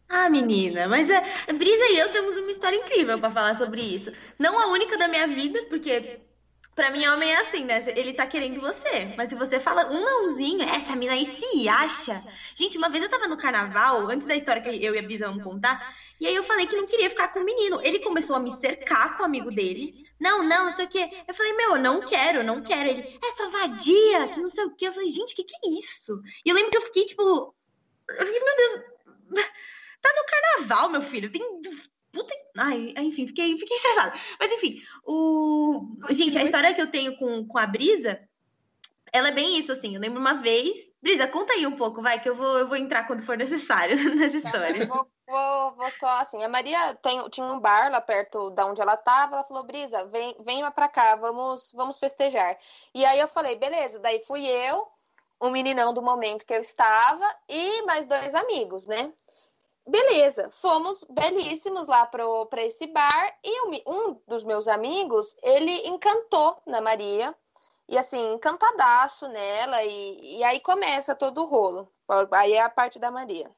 [0.08, 1.16] Ah, menina, mas a
[1.48, 4.10] é, Brisa e eu temos uma história incrível para falar sobre isso.
[4.40, 6.22] Não a única da minha vida, porque
[6.78, 7.84] para mim homem é assim, né?
[7.94, 12.24] Ele tá querendo você, mas se você fala um nãozinho, essa mina aí se acha.
[12.56, 15.28] Gente, uma vez eu tava no carnaval, antes da história que eu e a Brisa
[15.28, 17.82] vamos contar, e aí eu falei que não queria ficar com o menino.
[17.84, 21.10] Ele começou a me cercar com o amigo dele não, não, não sei o quê.
[21.28, 22.90] Eu falei, meu, eu não quero, eu não quero.
[22.90, 24.88] Ele, é só vadia, que não sei o quê.
[24.88, 26.22] Eu falei, gente, o que, que é isso?
[26.44, 27.56] E eu lembro que eu fiquei, tipo.
[28.10, 29.46] Eu fiquei, meu Deus.
[30.00, 31.32] Tá no carnaval, meu filho.
[31.32, 31.42] Tem.
[32.58, 34.14] Ai, enfim, fiquei, fiquei estressada.
[34.40, 35.98] Mas enfim, o.
[36.10, 38.20] Gente, a história que eu tenho com, com a Brisa,
[39.12, 39.96] ela é bem isso, assim.
[39.96, 40.76] Eu lembro uma vez.
[41.02, 43.96] Brisa, conta aí um pouco, vai, que eu vou, eu vou entrar quando for necessário
[44.16, 44.86] nessa história.
[44.86, 46.42] Vou Vou, vou só assim.
[46.42, 49.36] A Maria tem, tinha um bar lá perto da onde ela estava.
[49.36, 52.58] Ela falou: Brisa, vem, vem pra cá, vamos, vamos festejar.
[52.94, 54.00] E aí eu falei: beleza.
[54.00, 54.88] Daí fui eu,
[55.38, 59.12] o meninão do momento que eu estava e mais dois amigos, né?
[59.88, 66.82] Beleza, fomos belíssimos lá para esse bar e um dos meus amigos, ele encantou na
[66.82, 67.34] Maria
[67.88, 71.90] e assim, encantadaço nela e, e aí começa todo o rolo.
[72.34, 73.50] Aí é a parte da Maria.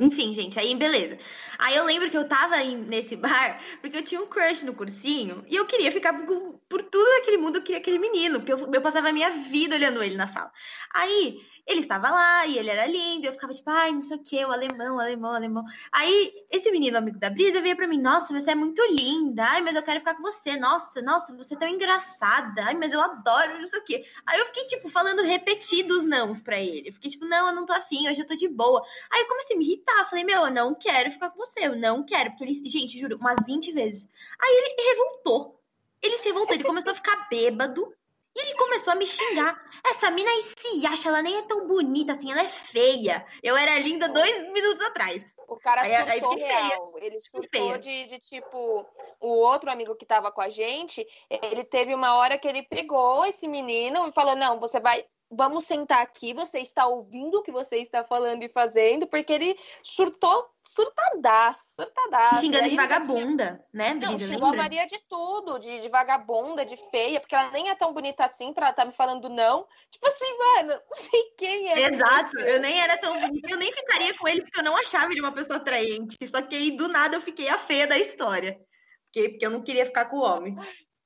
[0.00, 1.18] Enfim, gente, aí beleza.
[1.58, 5.44] Aí eu lembro que eu tava nesse bar porque eu tinha um crush no cursinho
[5.46, 8.72] e eu queria ficar por, por tudo naquele mundo, eu queria aquele menino, porque eu,
[8.72, 10.50] eu passava a minha vida olhando ele na sala.
[10.94, 14.16] Aí ele estava lá e ele era lindo, e eu ficava tipo, ai, não sei
[14.16, 15.64] o que, o alemão, o alemão, o alemão.
[15.92, 19.60] Aí esse menino, amigo da Brisa, veio pra mim, nossa, você é muito linda, ai,
[19.60, 23.00] mas eu quero ficar com você, nossa, nossa, você é tão engraçada, ai, mas eu
[23.00, 24.04] adoro, não sei o que.
[24.26, 26.88] Aí eu fiquei, tipo, falando repetidos nãos pra ele.
[26.88, 28.82] Eu fiquei tipo, não, eu não tô afim, hoje eu tô de boa.
[29.10, 29.98] Aí eu comecei a me irritar aceitar.
[29.98, 32.30] Eu falei, meu, eu não quero ficar com você, eu não quero.
[32.30, 34.08] Porque ele, gente, juro, umas 20 vezes.
[34.40, 35.60] Aí ele revoltou.
[36.02, 37.92] Ele se revoltou, ele começou a ficar bêbado.
[38.34, 39.60] E ele começou a me xingar.
[39.84, 43.26] Essa mina aí se acha, ela nem é tão bonita assim, ela é feia.
[43.42, 45.34] Eu era linda dois minutos atrás.
[45.48, 46.94] O cara aí, surtou aí real.
[46.98, 48.86] Ele surtou de, de, tipo,
[49.18, 53.24] o outro amigo que tava com a gente, ele teve uma hora que ele pegou
[53.24, 57.52] esse menino e falou: Não, você vai vamos sentar aqui, você está ouvindo o que
[57.52, 62.40] você está falando e fazendo, porque ele surtou, surtadaço, surtadaço.
[62.40, 63.66] Xingando de vagabunda, tinha...
[63.72, 63.94] né?
[63.94, 67.74] Não, xingou a Maria de tudo, de, de, vagabunda, de feia, porque ela nem é
[67.76, 69.66] tão bonita assim pra ela estar tá me falando não.
[69.88, 70.80] Tipo assim, mano,
[71.38, 71.88] quem é?
[71.88, 75.12] Exato, eu nem era tão bonita, eu nem ficaria com ele porque eu não achava
[75.12, 78.60] ele uma pessoa atraente, só que aí do nada eu fiquei a feia da história,
[79.04, 80.56] porque, porque eu não queria ficar com o homem.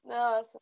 [0.02, 0.58] Nossa.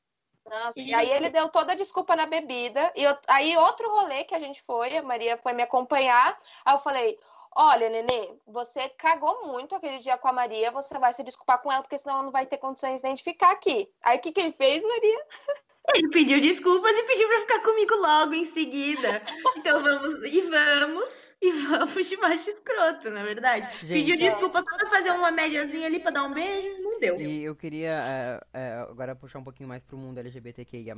[0.48, 2.92] Nossa, e, aí ele deu toda a desculpa na bebida.
[2.96, 6.38] E eu, aí outro rolê que a gente foi, a Maria foi me acompanhar.
[6.64, 7.18] Aí eu falei:
[7.54, 11.70] Olha, Nenê, você cagou muito aquele dia com a Maria, você vai se desculpar com
[11.70, 13.88] ela, porque senão ela não vai ter condições de identificar aqui.
[14.02, 15.26] Aí o que, que ele fez, Maria?
[15.96, 19.20] Ele pediu desculpas e pediu pra ficar comigo logo em seguida.
[19.56, 23.68] Então vamos e vamos e vamos de macho escroto, na é verdade.
[23.84, 27.20] Gente, Pediu desculpa só pra fazer uma médiazinha ali pra dar um beijo, não deu.
[27.20, 30.94] E eu queria é, é, agora puxar um pouquinho mais pro mundo LGBTQIA,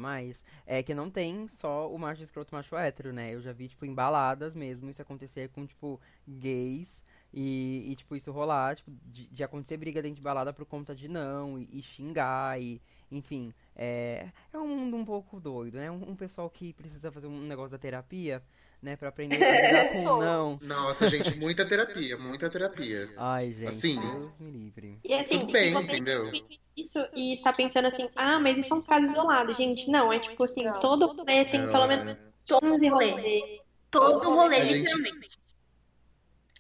[0.66, 3.35] é que não tem só o macho escroto macho hétero, né?
[3.35, 7.02] Eu já vi, tipo, em baladas mesmo, isso acontecer com, tipo, gays.
[7.33, 10.94] E, e tipo, isso rolar, tipo, de, de, acontecer briga dentro de balada por conta
[10.94, 12.80] de não, e, e xingar, e,
[13.11, 13.52] enfim.
[13.74, 15.90] É, é um mundo um pouco doido, né?
[15.90, 18.40] Um, um pessoal que precisa fazer um negócio da terapia
[18.84, 18.96] né?
[18.96, 20.58] Pra aprender a lidar com não.
[20.62, 23.10] Nossa, gente, muita terapia, muita terapia.
[23.16, 24.98] Ai, gente, assim, Deus me livre.
[25.02, 26.30] E assim, Tudo bem, entendeu?
[26.76, 29.90] Isso e está pensando assim, ah, mas isso é um caso isolado, gente.
[29.90, 32.16] Não, é tipo assim, todo rolê tem pelo menos
[32.62, 33.60] 11 rolês.
[33.90, 35.20] Todo rolê, a literalmente.
[35.22, 35.38] Gente,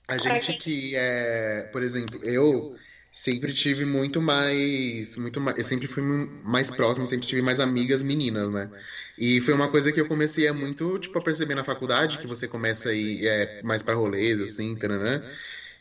[0.06, 2.76] a gente que é, por exemplo, eu
[3.16, 8.02] sempre tive muito mais, muito mais, eu sempre fui mais próximo, sempre tive mais amigas
[8.02, 8.72] meninas, né?
[9.16, 12.26] E foi uma coisa que eu comecei a muito, tipo, a perceber na faculdade, que
[12.26, 15.22] você começa a ir é, mais para rolês, assim, taranã.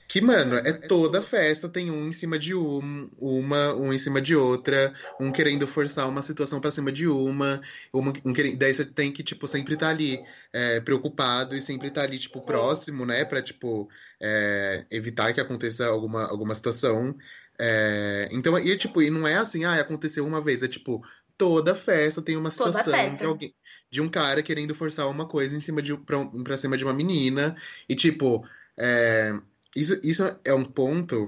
[0.07, 4.21] Que, mano, é toda festa, tem um em cima de um, uma, um em cima
[4.21, 7.61] de outra, um querendo forçar uma situação para cima de uma,
[7.91, 11.61] uma um querendo, daí você tem que, tipo, sempre estar tá ali é, preocupado e
[11.61, 12.45] sempre estar tá ali, tipo, Sim.
[12.45, 13.89] próximo, né, pra, tipo,
[14.19, 17.15] é, evitar que aconteça alguma, alguma situação.
[17.57, 21.03] É, então, e, tipo, e não é assim, ah, aconteceu uma vez, é tipo,
[21.37, 23.55] toda festa tem uma situação de alguém,
[23.89, 26.93] de um cara querendo forçar uma coisa em cima de, pra, pra cima de uma
[26.93, 27.55] menina,
[27.87, 28.45] e, tipo,
[28.77, 29.33] é,
[29.75, 31.27] isso, isso é um ponto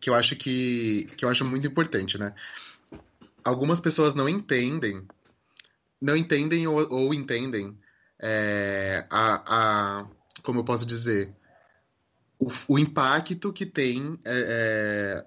[0.00, 2.34] que eu acho que, que eu acho muito importante, né?
[3.44, 5.06] Algumas pessoas não entendem,
[6.00, 7.78] não entendem ou, ou entendem
[8.20, 10.08] é, a, a,
[10.42, 11.34] como eu posso dizer,
[12.38, 15.24] o, o impacto que tem é,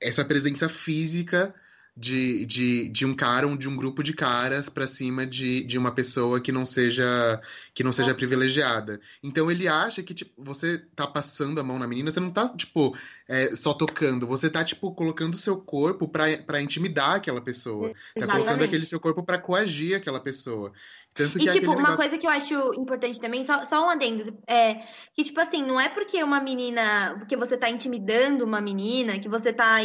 [0.00, 1.54] é, essa presença física
[1.96, 5.78] de, de, de um cara ou de um grupo de caras para cima de, de
[5.78, 7.40] uma pessoa que não seja
[7.72, 9.00] que não seja privilegiada.
[9.22, 12.48] Então ele acha que tipo, você tá passando a mão na menina, você não tá
[12.48, 12.96] tipo
[13.28, 18.26] é, só tocando, você tá tipo colocando o seu corpo para intimidar aquela pessoa, Exatamente.
[18.26, 20.72] tá colocando aquele seu corpo para coagir aquela pessoa.
[21.14, 21.96] Tanto que e, tipo, uma negócio...
[21.96, 24.82] coisa que eu acho importante também, só, só um adendo, é
[25.14, 29.28] que, tipo assim, não é porque uma menina, porque você tá intimidando uma menina, que
[29.28, 29.76] você tá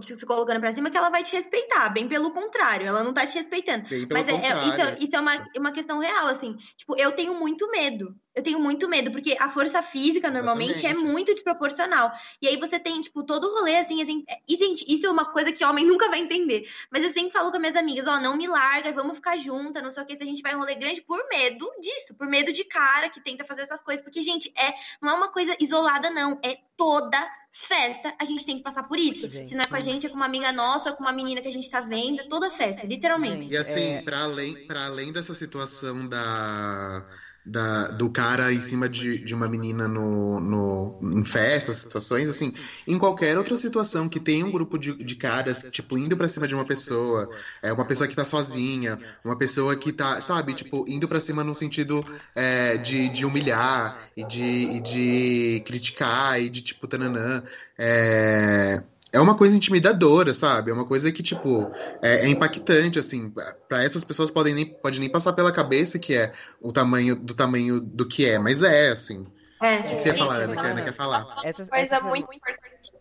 [0.00, 1.88] se colocando pra cima, que ela vai te respeitar.
[1.90, 3.84] Bem pelo contrário, ela não tá te respeitando.
[4.12, 6.54] Mas é, é, isso, é, isso é uma, uma questão real, assim.
[6.76, 10.90] Tipo, eu tenho muito medo eu tenho muito medo, porque a força física normalmente é
[10.90, 11.08] Exatamente.
[11.08, 12.12] é muito desproporcional.
[12.40, 14.26] E aí você tem, tipo, todo o rolê, assim, assim.
[14.46, 16.68] E, gente, isso é uma coisa que homem nunca vai entender.
[16.90, 19.82] Mas eu sempre falo com minhas amigas, ó, oh, não me larga, vamos ficar juntas,
[19.82, 22.14] não sei o que, se a gente vai em um rolê grande por medo disso,
[22.14, 24.04] por medo de cara que tenta fazer essas coisas.
[24.04, 26.38] Porque, gente, é, não é uma coisa isolada, não.
[26.44, 27.18] É toda
[27.50, 29.30] festa, a gente tem que passar por isso.
[29.30, 31.12] Gente, Se não é com a gente, é com uma amiga nossa, ou com uma
[31.12, 33.50] menina que a gente tá vendo, é toda festa, literalmente.
[33.50, 34.02] e assim, é...
[34.02, 37.02] para além, pra além dessa situação da
[37.46, 42.52] da, do cara em cima de, de uma menina no, no, em festas, situações, assim,
[42.86, 46.48] em qualquer outra situação que tem um grupo de, de caras, tipo, indo pra cima
[46.48, 47.30] de uma pessoa,
[47.62, 51.44] é uma pessoa que tá sozinha, uma pessoa que tá, sabe, tipo, indo pra cima
[51.44, 52.04] no sentido
[52.34, 57.44] é, de, de humilhar e de, e de criticar e de, tipo, tananã,
[57.78, 58.82] é
[59.16, 60.70] é uma coisa intimidadora, sabe?
[60.70, 61.70] É uma coisa que, tipo,
[62.02, 63.32] é, é impactante, assim.
[63.68, 67.32] para essas pessoas podem nem, pode nem passar pela cabeça que é o tamanho do
[67.32, 69.26] tamanho do que é, mas é, assim.
[69.62, 70.52] É, o que, que você ia falar, Ana?
[70.54, 71.40] Que a Ana quer falar?
[71.42, 72.92] Essa coisa muito importante.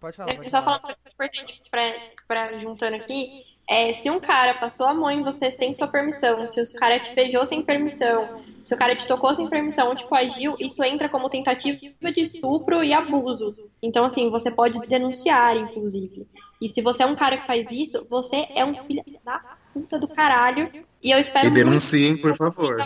[0.00, 0.34] Pode falar.
[0.34, 1.94] Pode só falar uma coisa importante pra,
[2.26, 3.53] pra juntando aqui.
[3.68, 6.98] É, se um cara passou a mão em você sem sua permissão, se o cara
[6.98, 10.82] te beijou sem permissão, se o cara te tocou sem permissão ou te coagiu, isso
[10.84, 11.78] entra como tentativa
[12.12, 13.56] de estupro e abuso.
[13.82, 16.26] Então, assim, você pode denunciar, inclusive.
[16.60, 19.40] E se você é um cara que faz isso, você é um filho da
[19.72, 20.70] puta do caralho.
[21.02, 21.48] E eu espero.
[21.48, 22.76] E denunciem, por favor.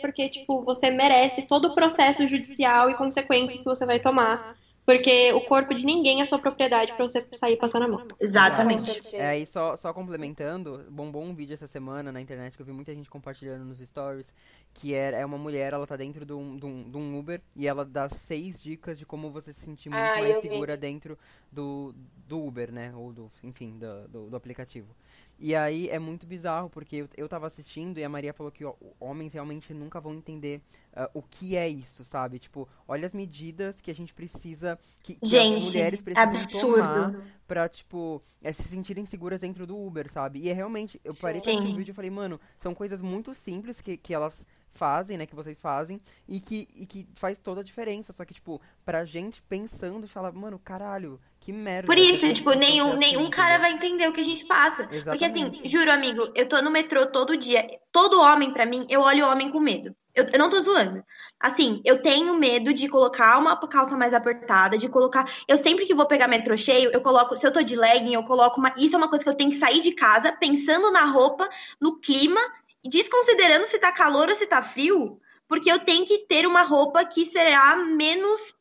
[0.00, 4.56] Porque, tipo, você merece todo o processo judicial e consequências que você vai tomar
[4.86, 8.06] porque o corpo de ninguém é sua propriedade para você sair passando a mão.
[8.20, 9.02] Exatamente.
[9.12, 12.72] É, aí só, só complementando, bombou um vídeo essa semana na internet que eu vi
[12.72, 14.32] muita gente compartilhando nos stories,
[14.72, 17.42] que é, é uma mulher, ela tá dentro de um, de, um, de um Uber
[17.56, 20.80] e ela dá seis dicas de como você se sentir muito ah, mais segura vi.
[20.80, 21.18] dentro
[21.50, 21.92] do,
[22.28, 22.92] do Uber, né?
[22.94, 24.94] Ou do, enfim, do, do, do aplicativo.
[25.38, 28.64] E aí é muito bizarro, porque eu, eu tava assistindo e a Maria falou que
[28.64, 30.62] ó, homens realmente nunca vão entender
[30.94, 32.38] uh, o que é isso, sabe?
[32.38, 36.76] Tipo, olha as medidas que a gente precisa, que, que gente, as mulheres precisam absurdo.
[36.76, 40.40] tomar pra, tipo, é, se sentirem seguras dentro do Uber, sabe?
[40.40, 43.34] E é realmente, eu parei pra assistir o vídeo e falei, mano, são coisas muito
[43.34, 47.60] simples que, que elas fazem, né, que vocês fazem, e que, e que faz toda
[47.60, 48.12] a diferença.
[48.12, 51.86] Só que, tipo, pra gente pensando, fala, mano, caralho, que merda.
[51.86, 54.88] Por isso, tipo, nenhum, assim, nenhum cara vai entender o que a gente passa.
[54.90, 55.08] Exatamente.
[55.08, 57.66] Porque assim, juro, amigo, eu tô no metrô todo dia.
[57.90, 59.94] Todo homem, para mim, eu olho homem com medo.
[60.14, 61.04] Eu, eu, não tô zoando.
[61.38, 65.30] Assim, eu tenho medo de colocar uma calça mais apertada, de colocar.
[65.46, 67.36] Eu sempre que vou pegar metrô cheio, eu coloco.
[67.36, 68.74] Se eu tô de legging, eu coloco uma.
[68.78, 72.00] Isso é uma coisa que eu tenho que sair de casa pensando na roupa, no
[72.00, 72.40] clima
[72.88, 77.04] desconsiderando se tá calor ou se tá frio, porque eu tenho que ter uma roupa
[77.04, 78.54] que será menos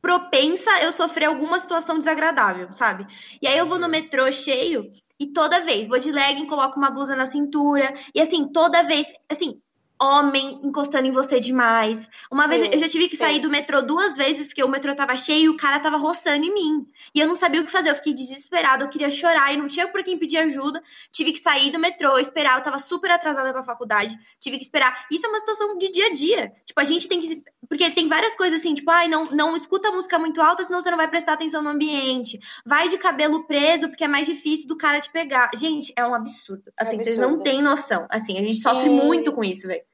[0.00, 3.06] propensa eu sofrer alguma situação desagradável, sabe?
[3.40, 6.90] E aí eu vou no metrô cheio e toda vez vou de legging, coloco uma
[6.90, 9.60] blusa na cintura e assim, toda vez, assim,
[10.00, 12.08] homem encostando em você demais.
[12.32, 13.24] Uma sim, vez eu já tive que sim.
[13.24, 16.44] sair do metrô duas vezes porque o metrô tava cheio e o cara tava roçando
[16.44, 16.86] em mim.
[17.14, 19.68] E eu não sabia o que fazer, eu fiquei desesperada, eu queria chorar e não
[19.68, 20.82] tinha por quem pedir ajuda.
[21.12, 25.06] Tive que sair do metrô, esperar, eu tava super atrasada pra faculdade, tive que esperar.
[25.10, 26.52] Isso é uma situação de dia a dia.
[26.64, 29.92] Tipo, a gente tem que porque tem várias coisas assim, tipo, ai, não, não escuta
[29.92, 32.40] música muito alta, senão você não vai prestar atenção no ambiente.
[32.66, 35.50] Vai de cabelo preso, porque é mais difícil do cara te pegar.
[35.54, 36.64] Gente, é um absurdo.
[36.76, 37.04] Assim, é absurdo.
[37.04, 38.08] vocês não têm noção.
[38.10, 38.90] Assim, a gente sofre e...
[38.90, 39.84] muito com isso, velho.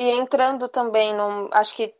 [0.00, 1.50] E entrando também no.
[1.52, 1.94] Acho que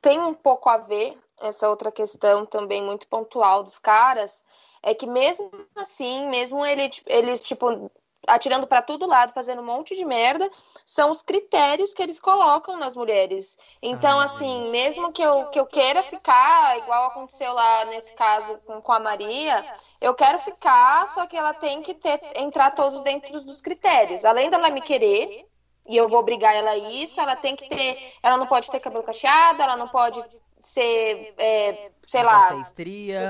[0.00, 4.42] tem um pouco a ver essa outra questão também muito pontual dos caras,
[4.82, 7.90] é que mesmo assim, mesmo ele, eles, tipo,
[8.26, 10.50] atirando para todo lado, fazendo um monte de merda,
[10.86, 13.58] são os critérios que eles colocam nas mulheres.
[13.82, 18.56] Então, ah, assim, mesmo que eu, que eu queira ficar, igual aconteceu lá nesse caso
[18.64, 23.02] com, com a Maria, eu quero ficar, só que ela tem que ter, entrar todos
[23.02, 24.24] dentro dos critérios.
[24.24, 25.51] Além dela me querer,
[25.88, 28.80] e eu vou obrigar ela a isso, ela tem que ter, ela não pode ter
[28.80, 30.22] cabelo cacheado, ela não pode
[30.60, 32.62] ser, é, sei lá,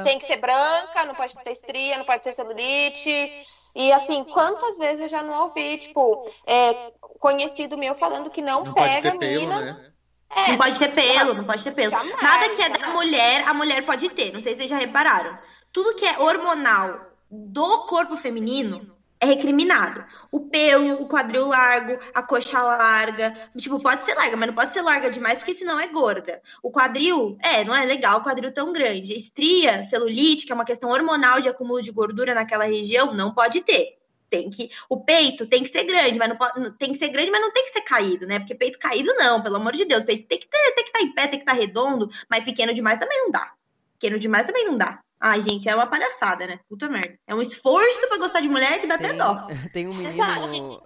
[0.05, 3.47] tem que ser branca, não pode ter estria, não pode ter celulite.
[3.75, 8.65] E assim, quantas vezes eu já não ouvi, tipo, é, conhecido meu falando que não,
[8.65, 9.61] não pega a mina.
[9.61, 9.93] Né?
[10.29, 11.91] É, não pode ter pelo, não pode ter pelo.
[11.91, 14.33] Jamais, Nada que é da mulher, a mulher pode ter.
[14.33, 15.39] Não sei se vocês já repararam.
[15.73, 18.92] Tudo que é hormonal do corpo feminino
[19.23, 20.05] é recriminado.
[20.33, 23.33] O pelo, o quadril largo, a coxa larga.
[23.57, 26.43] Tipo, pode ser larga, mas não pode ser larga demais, porque senão é gorda.
[26.61, 29.17] O quadril, é, não é legal o quadril tão grande.
[29.17, 33.61] Estria, celulite, que é uma questão hormonal de acúmulo de gordura naquela região, não pode
[33.61, 33.97] ter.
[34.29, 37.31] Tem que, o peito tem que ser grande, mas não pode, tem que ser grande,
[37.31, 38.41] mas não tem que ser caído, né?
[38.41, 40.03] Porque peito caído não, pelo amor de Deus.
[40.03, 42.43] Peito tem que ter, que estar tá em pé, tem que estar tá redondo, mas
[42.43, 43.53] pequeno demais também não dá.
[44.01, 45.01] Pequeno demais também não dá.
[45.25, 46.59] Ai, gente, é uma palhaçada, né?
[46.69, 47.17] Puta merda.
[47.29, 49.47] É um esforço pra gostar de mulher que dá tem, até dó.
[49.73, 50.83] Tem um menino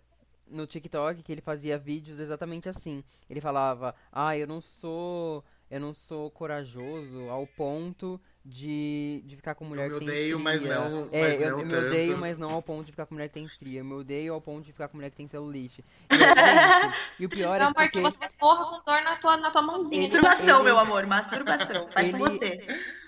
[0.46, 3.02] no, TikTok que ele fazia vídeos exatamente assim.
[3.30, 5.42] Ele falava, ah, eu não sou.
[5.68, 10.38] Eu não sou corajoso ao ponto de, de ficar com mulher eu que tem odeio,
[10.38, 10.44] estria.
[10.44, 13.06] Mas não, é, mas eu, não eu me odeio, mas não ao ponto de ficar
[13.06, 13.80] com mulher que tem estria.
[13.80, 15.82] Eu me odeio ao ponto de ficar com mulher que tem celulite.
[16.12, 18.00] E, gente, e o pior não, é porque...
[18.00, 20.04] Não, você porra com dor na tua, na tua mãozinha.
[20.04, 21.88] Ele, masturbação, ele, meu amor, masturbação.
[21.90, 22.66] Faz ele, com você.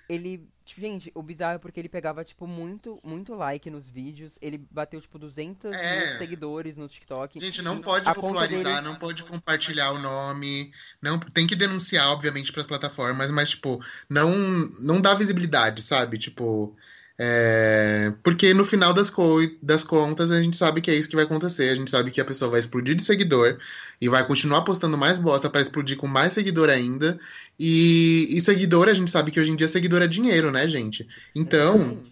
[0.09, 4.39] Ele gente, o bizarro é porque ele pegava, tipo, muito, muito like nos vídeos.
[4.41, 5.99] Ele bateu, tipo, 200 é.
[5.99, 7.41] mil seguidores no TikTok.
[7.41, 8.87] Gente, não pode popularizar, dele...
[8.87, 10.73] não pode compartilhar o nome.
[11.01, 14.37] não Tem que denunciar, obviamente, para as plataformas, mas, tipo, não,
[14.81, 16.19] não dá visibilidade, sabe?
[16.19, 16.77] Tipo,
[17.21, 21.17] é, porque no final das, co das contas a gente sabe que é isso que
[21.17, 21.71] vai acontecer.
[21.71, 23.59] A gente sabe que a pessoa vai explodir de seguidor
[24.01, 27.19] e vai continuar postando mais bosta para explodir com mais seguidor ainda.
[27.59, 31.09] E, e, seguidor, a gente sabe que hoje em dia seguidor é dinheiro, né, gente?
[31.35, 32.05] Então.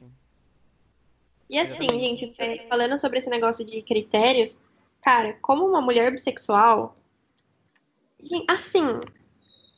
[1.48, 4.58] E assim, gente, é, falando sobre esse negócio de critérios,
[5.00, 6.96] cara, como uma mulher bissexual,
[8.48, 8.98] assim,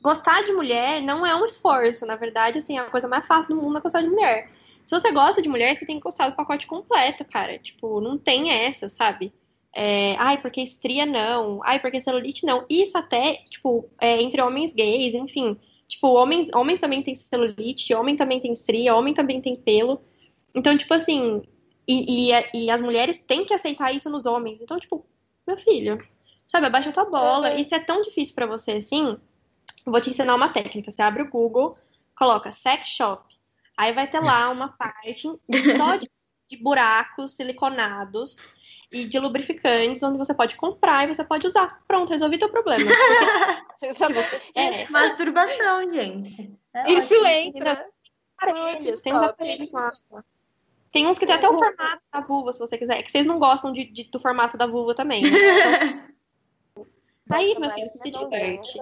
[0.00, 2.06] gostar de mulher não é um esforço.
[2.06, 4.50] Na verdade, assim, a coisa mais fácil do mundo é gostar de mulher.
[4.89, 7.59] Se você gosta de mulher, você tem que gostar do pacote completo, cara.
[7.59, 9.34] Tipo, não tem essa, sabe?
[9.70, 11.61] É, ai, porque estria não.
[11.62, 12.64] Ai, porque celulite não.
[12.70, 15.59] Isso até, tipo, é, entre homens gays, enfim.
[15.86, 20.01] Tipo, homens, homens também têm celulite, homem também tem estria, homem também tem pelo.
[20.55, 21.43] Então, tipo assim,
[21.86, 24.59] e, e, e, as mulheres têm que aceitar isso nos homens.
[24.59, 25.05] Então, tipo,
[25.47, 26.03] meu filho,
[26.47, 27.51] sabe, abaixa tua bola.
[27.51, 27.59] Uhum.
[27.59, 29.18] E se é tão difícil para você assim,
[29.84, 30.91] vou te ensinar uma técnica.
[30.91, 31.76] Você abre o Google,
[32.16, 33.27] coloca sex shop.
[33.78, 35.22] Aí vai ter lá uma parte
[35.76, 36.10] só de,
[36.48, 38.56] de buracos siliconados
[38.90, 41.80] e de lubrificantes, onde você pode comprar e você pode usar.
[41.86, 42.90] Pronto, resolvi teu problema.
[44.56, 44.88] é.
[44.90, 46.58] Masturbação, gente.
[46.74, 47.28] É Isso ótimo.
[47.28, 47.86] entra.
[48.36, 49.92] Aparelhos, tem os aparelhos lá.
[50.90, 52.98] Tem uns que tem até o formato da vulva, se você quiser.
[52.98, 55.22] É que vocês não gostam de, de do formato da vulva também.
[55.22, 55.28] Né?
[57.28, 58.78] Então, aí, meu filho, se diverte.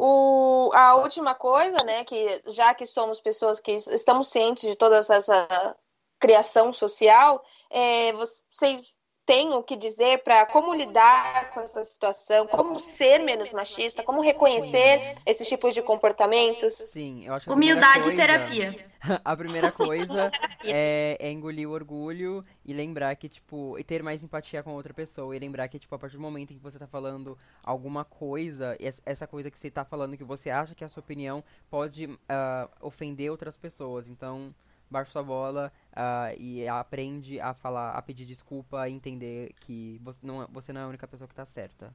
[0.00, 4.98] O, a última coisa, né, que já que somos pessoas que estamos cientes de toda
[4.98, 5.76] essa
[6.20, 8.80] criação social, é, você
[9.28, 14.22] tem o que dizer para como lidar com essa situação, como ser menos machista, como
[14.22, 16.72] reconhecer esses tipos de comportamentos?
[16.72, 18.88] Sim, eu acho que Humildade e terapia.
[19.22, 20.32] A primeira coisa
[20.64, 24.72] é, é, engolir o orgulho e lembrar que, tipo, e ter mais empatia com a
[24.72, 25.36] outra pessoa.
[25.36, 28.78] E lembrar que, tipo, a partir do momento em que você tá falando alguma coisa,
[29.04, 32.06] essa coisa que você tá falando que você acha que é a sua opinião pode
[32.06, 34.08] uh, ofender outras pessoas.
[34.08, 34.54] Então,
[34.90, 40.20] baixa sua bola uh, e aprende a falar, a pedir desculpa, a entender que você
[40.22, 41.94] não, é, você não é a única pessoa que tá certa.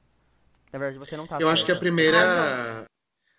[0.72, 1.52] Na verdade, você não tá Eu certa.
[1.52, 2.86] acho que a primeira.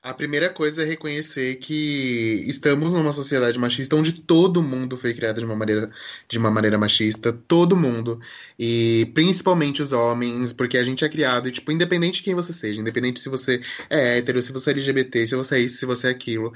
[0.01, 5.39] A primeira coisa é reconhecer que estamos numa sociedade machista onde todo mundo foi criado
[5.39, 5.89] de uma maneira,
[6.29, 8.21] de uma maneira machista, todo mundo.
[8.57, 12.53] E principalmente os homens, porque a gente é criado, e, tipo, independente de quem você
[12.53, 15.87] seja, independente se você é hétero, se você é LGBT, se você é isso, se
[15.87, 16.53] você é aquilo,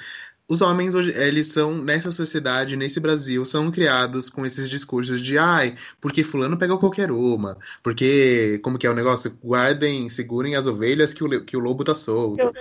[0.50, 5.38] os homens hoje, eles são nessa sociedade, nesse Brasil, são criados com esses discursos de
[5.38, 9.38] ai, porque fulano pegou qualquer uma, porque como que é o negócio?
[9.43, 12.52] Guardem, segurem as ovelhas que o, que o lobo tá solto.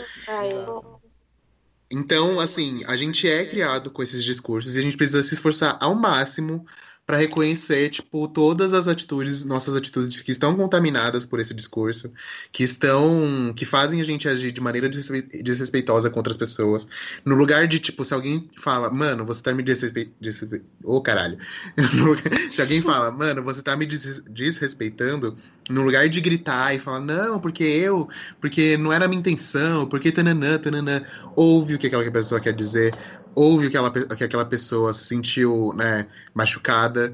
[1.91, 5.79] Então, assim, a gente é criado com esses discursos e a gente precisa se esforçar
[5.81, 6.67] ao máximo
[7.09, 12.13] para reconhecer, tipo, todas as atitudes, nossas atitudes que estão contaminadas por esse discurso,
[12.53, 16.87] que estão, que fazem a gente agir de maneira desrespeitosa contra as pessoas.
[17.25, 21.39] No lugar de, tipo, se alguém fala, mano, você tá me desrespeitando, oh, caralho.
[22.53, 25.35] se alguém fala, mano, você tá me desrespeitando,
[25.71, 28.07] no lugar de gritar e falar, não, porque eu,
[28.39, 31.03] porque não era a minha intenção, porque tananã, tananã,
[31.35, 32.93] ouve o que aquela pessoa quer dizer,
[33.35, 37.13] ouve que, ela, que aquela pessoa se sentiu né, machucada,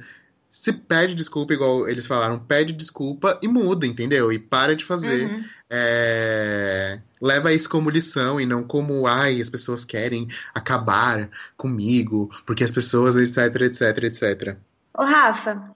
[0.54, 4.32] se pede desculpa, igual eles falaram, pede desculpa e muda, entendeu?
[4.32, 5.26] E para de fazer.
[5.26, 5.44] Uhum.
[5.68, 7.00] É...
[7.20, 12.70] Leva isso como lição e não como, ai, as pessoas querem acabar comigo, porque as
[12.70, 14.56] pessoas, etc, etc, etc.
[14.96, 15.73] Ô, Rafa,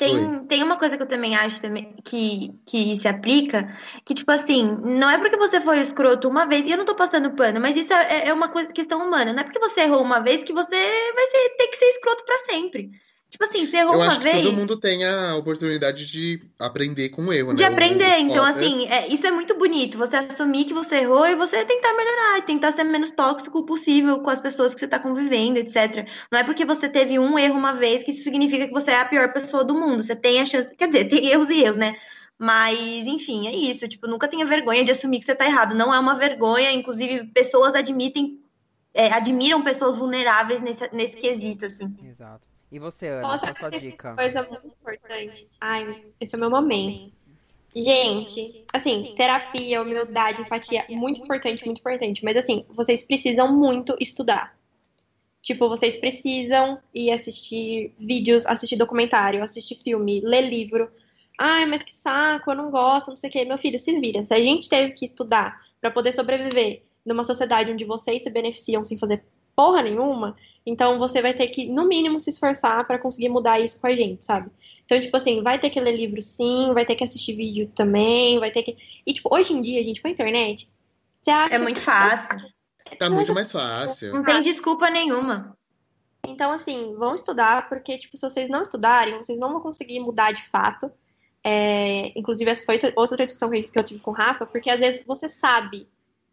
[0.00, 3.68] tem, tem uma coisa que eu também acho também, que, que se aplica,
[4.02, 6.94] que, tipo assim, não é porque você foi escroto uma vez, e eu não tô
[6.94, 9.30] passando pano, mas isso é, é uma coisa, questão humana.
[9.34, 12.24] Não é porque você errou uma vez que você vai ser, ter que ser escroto
[12.24, 12.90] para sempre.
[13.30, 14.38] Tipo assim, você errou eu uma acho vez.
[14.38, 17.54] Que todo mundo tem a oportunidade de aprender com o erro, né?
[17.54, 18.16] De aprender.
[18.16, 19.96] O, então, assim, é, isso é muito bonito.
[19.98, 24.18] Você assumir que você errou e você tentar melhorar, e tentar ser menos tóxico possível
[24.18, 26.08] com as pessoas que você tá convivendo, etc.
[26.30, 29.00] Não é porque você teve um erro uma vez que isso significa que você é
[29.00, 30.02] a pior pessoa do mundo.
[30.02, 30.74] Você tem a chance.
[30.74, 31.94] Quer dizer, tem erros e erros, né?
[32.36, 33.86] Mas, enfim, é isso.
[33.86, 35.72] Tipo, nunca tenha vergonha de assumir que você tá errado.
[35.72, 36.72] Não é uma vergonha.
[36.72, 38.40] Inclusive, pessoas admitem,
[38.92, 41.96] é, admiram pessoas vulneráveis nesse, nesse quesito, assim.
[42.02, 42.49] Exato.
[42.70, 44.14] E você, Ana, Poxa, qual a sua dica?
[44.14, 45.48] Coisa muito importante.
[45.60, 47.12] Ai, esse é o meu momento.
[47.74, 52.24] Gente, assim, terapia, humildade, empatia, muito importante, muito importante.
[52.24, 54.56] Mas assim, vocês precisam muito estudar.
[55.42, 60.90] Tipo, vocês precisam ir assistir vídeos, assistir documentário, assistir filme, ler livro.
[61.38, 63.44] Ai, mas que saco, eu não gosto, não sei o quê.
[63.44, 64.24] Meu filho, se vira.
[64.24, 68.84] Se a gente teve que estudar para poder sobreviver numa sociedade onde vocês se beneficiam
[68.84, 69.24] sem fazer
[69.56, 73.80] porra nenhuma, então você vai ter que, no mínimo, se esforçar para conseguir mudar isso
[73.80, 74.50] com a gente, sabe?
[74.84, 78.38] Então, tipo assim, vai ter que ler livro sim, vai ter que assistir vídeo também,
[78.38, 78.76] vai ter que.
[79.06, 80.68] E, tipo, hoje em dia, gente, com a internet,
[81.20, 81.54] você acha.
[81.54, 82.50] É muito fácil.
[82.98, 84.12] Tá muito mais fácil.
[84.12, 85.56] Não tem desculpa nenhuma.
[86.26, 90.32] Então, assim, vão estudar, porque, tipo, se vocês não estudarem, vocês não vão conseguir mudar
[90.32, 90.90] de fato.
[91.42, 92.12] É...
[92.18, 95.28] Inclusive, essa foi outra discussão que eu tive com o Rafa, porque às vezes você
[95.28, 95.88] sabe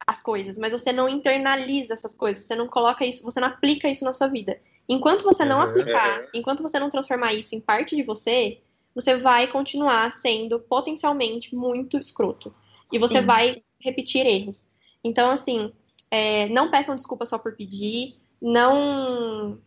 [0.08, 3.90] as coisas, mas você não internaliza essas coisas, você não coloca isso, você não aplica
[3.90, 4.58] isso na sua vida.
[4.88, 8.62] Enquanto você não aplicar, enquanto você não transformar isso em parte de você,
[8.96, 12.56] você vai continuar sendo potencialmente muito escroto.
[12.92, 13.26] E você Sim.
[13.26, 13.52] vai
[13.82, 14.66] repetir erros.
[15.04, 15.74] Então, assim,
[16.10, 19.60] é, não peçam desculpa só por pedir, não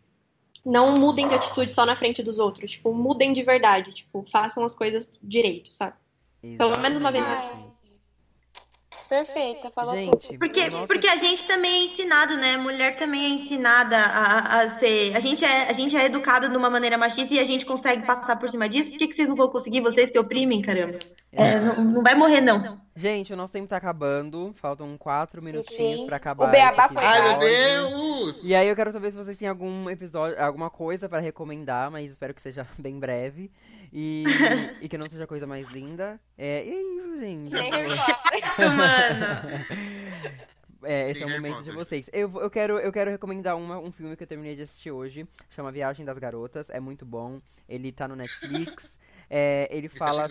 [0.65, 2.73] não mudem de atitude só na frente dos outros.
[2.73, 3.93] Tipo, mudem de verdade.
[3.93, 5.97] Tipo, façam as coisas direito, sabe?
[6.43, 6.59] Exatamente.
[6.59, 7.71] Pelo menos uma vez na
[9.11, 10.39] Perfeita, falou Gente, tudo.
[10.39, 12.57] Porque, nossa- porque a gente também é ensinado, né?
[12.57, 15.17] Mulher também é ensinada a, a ser.
[15.17, 18.07] A gente, é, a gente é educado de uma maneira machista e a gente consegue
[18.07, 18.89] passar por cima disso.
[18.89, 19.81] Por que, que vocês não vão conseguir?
[19.81, 21.01] Vocês que oprimem, caramba.
[21.33, 22.81] É, não, não vai morrer, não.
[23.01, 24.53] Gente, o nosso tempo tá acabando.
[24.57, 26.07] Faltam quatro minutinhos sim.
[26.07, 26.47] pra acabar.
[26.47, 27.39] O beabá foi Ai, meu.
[27.39, 28.45] Deus!
[28.45, 32.11] E aí eu quero saber se vocês têm algum episódio, alguma coisa pra recomendar, mas
[32.11, 33.51] espero que seja bem breve.
[33.91, 34.25] E,
[34.83, 36.21] e que não seja coisa mais linda.
[36.37, 37.55] É, e é isso, gente.
[37.55, 37.71] Nem.
[38.77, 39.65] Mano.
[40.83, 42.11] É, esse é o momento de vocês.
[42.13, 45.27] Eu, eu, quero, eu quero recomendar uma, um filme que eu terminei de assistir hoje.
[45.49, 46.69] Chama Viagem das Garotas.
[46.69, 47.41] É muito bom.
[47.67, 48.99] Ele tá no Netflix.
[49.31, 50.29] É, ele fala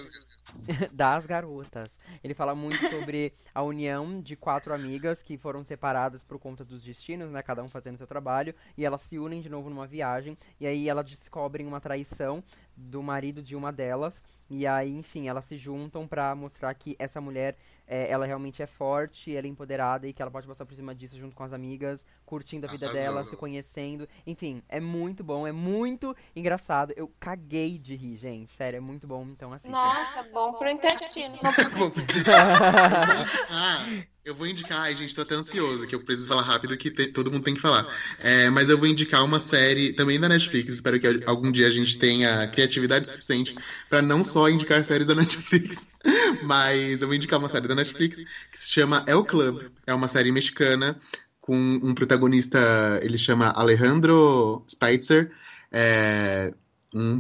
[0.92, 2.00] das garotas.
[2.24, 6.84] Ele fala muito sobre a união de quatro amigas que foram separadas por conta dos
[6.84, 7.42] destinos, né?
[7.42, 8.54] Cada um fazendo seu trabalho.
[8.78, 10.38] E elas se unem de novo numa viagem.
[10.60, 12.44] E aí elas descobrem uma traição
[12.80, 14.24] do marido de uma delas.
[14.50, 17.56] E aí, enfim, elas se juntam pra mostrar que essa mulher,
[17.88, 20.96] é, ela realmente é forte, ela é empoderada e que ela pode passar por cima
[20.96, 23.04] disso junto com as amigas, curtindo a vida Arrasou.
[23.04, 24.08] dela, se conhecendo.
[24.26, 26.94] Enfim, é muito bom, é muito engraçado.
[26.96, 28.52] Eu caguei de rir, gente.
[28.52, 29.24] Sério, é muito bom.
[29.24, 29.70] Então, assim.
[29.70, 31.38] Nossa, bom pro intestino.
[34.30, 37.08] Eu vou indicar, ai, gente, tô até ansioso, que eu preciso falar rápido, que te-
[37.08, 37.88] todo mundo tem que falar.
[38.20, 41.72] É, mas eu vou indicar uma série também da Netflix, espero que algum dia a
[41.72, 43.56] gente tenha criatividade suficiente
[43.90, 45.88] pra não só indicar séries da Netflix,
[46.44, 48.28] mas eu vou indicar uma série da Netflix que
[48.62, 49.64] se chama El Club.
[49.88, 50.96] É uma série mexicana
[51.42, 55.32] com um protagonista, ele chama Alejandro Spitzer,
[55.72, 56.54] é,
[56.94, 57.20] um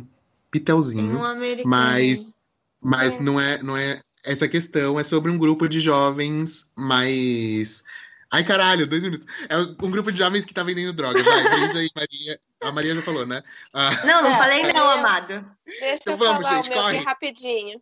[0.52, 1.18] pitelzinho.
[1.18, 1.68] Um americano.
[1.68, 2.36] Mas,
[2.80, 3.24] mas É.
[3.24, 4.00] não é, não é
[4.32, 7.84] essa questão, é sobre um grupo de jovens mais.
[8.32, 9.26] Ai, caralho, dois minutos.
[9.50, 11.24] É um grupo de jovens que tá vendendo droga.
[11.24, 12.40] Vai, diz aí, Maria.
[12.62, 13.42] A Maria já falou, né?
[13.74, 15.46] Ah, Não, não É, falei não, eu- amado.
[15.66, 16.98] Deixa Então eu vamos, falar gente, o meu corre.
[16.98, 17.82] aqui rapidinho.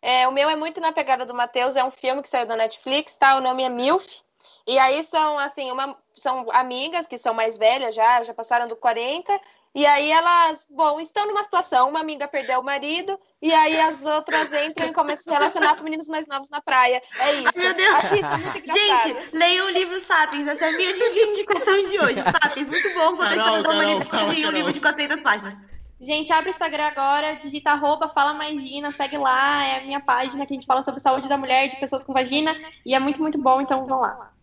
[0.00, 2.56] É, o meu é muito na pegada do Matheus, é um filme que saiu da
[2.56, 3.36] Netflix, tá?
[3.36, 4.22] O nome é MILF.
[4.66, 8.76] E aí são, assim, uma, são amigas que são mais velhas já, já passaram do
[8.76, 9.38] 40.
[9.74, 14.04] E aí elas, bom, estão numa situação, uma amiga perdeu o marido, e aí as
[14.04, 17.02] outras entram e começam a se relacionar com meninos mais novos na praia.
[17.18, 17.48] É isso.
[17.56, 17.94] Ai, meu Deus.
[17.96, 19.08] Assista, muito engraçado.
[19.08, 20.46] Gente, leiam o livro Sapiens.
[20.46, 20.90] Essa é a minha
[21.30, 22.22] indicação de hoje.
[22.40, 23.16] Sapiens, muito bom.
[23.16, 24.50] Quando a Carol, Carol, de um Carol.
[24.50, 25.74] livro de 400 páginas.
[26.00, 30.00] Gente, abre o Instagram agora, digita arroba, fala mais Gina, segue lá, é a minha
[30.00, 32.54] página que a gente fala sobre saúde da mulher, de pessoas com vagina,
[32.84, 34.33] e é muito, muito bom, então vão lá.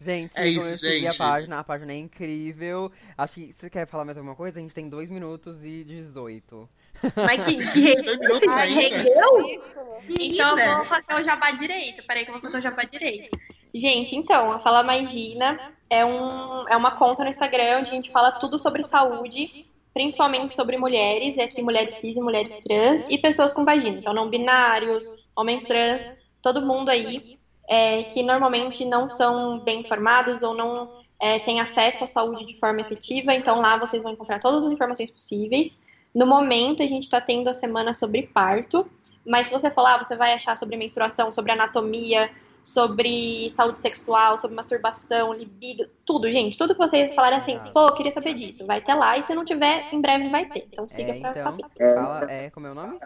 [0.00, 1.18] Gente, É isso, eu segui a gente.
[1.18, 2.90] página, a página é incrível.
[3.18, 4.58] Acho que você quer falar mais alguma coisa?
[4.58, 6.68] A gente tem 2 minutos e 18.
[7.16, 8.80] Mas que, que Dois minutos ainda.
[8.80, 9.60] rendeu?
[10.08, 12.02] Então eu vou fazer o jabá direito.
[12.06, 13.38] Peraí que eu vou fazer o jabá direito.
[13.74, 17.94] Gente, então, a Fala Mais Gina é, um, é uma conta no Instagram onde a
[17.94, 23.04] gente fala tudo sobre saúde, principalmente sobre mulheres, e aqui mulheres cis e mulheres trans,
[23.08, 23.98] e pessoas com vagina.
[23.98, 25.04] Então, não binários,
[25.36, 26.08] homens trans,
[26.42, 27.38] todo mundo aí
[27.70, 30.90] é, que normalmente não são bem informados ou não
[31.20, 33.32] é, têm acesso à saúde de forma efetiva.
[33.32, 35.78] Então, lá vocês vão encontrar todas as informações possíveis.
[36.12, 38.90] No momento, a gente está tendo a semana sobre parto,
[39.24, 42.28] mas se você for lá, você vai achar sobre menstruação, sobre anatomia,
[42.64, 46.58] sobre saúde sexual, sobre masturbação, libido, tudo, gente.
[46.58, 48.66] Tudo que vocês falarem assim, pô, eu queria saber disso.
[48.66, 50.66] Vai ter lá, e se não tiver, em breve vai ter.
[50.72, 51.64] Então siga É, pra então, saber.
[51.94, 52.98] fala, é, como é o nome?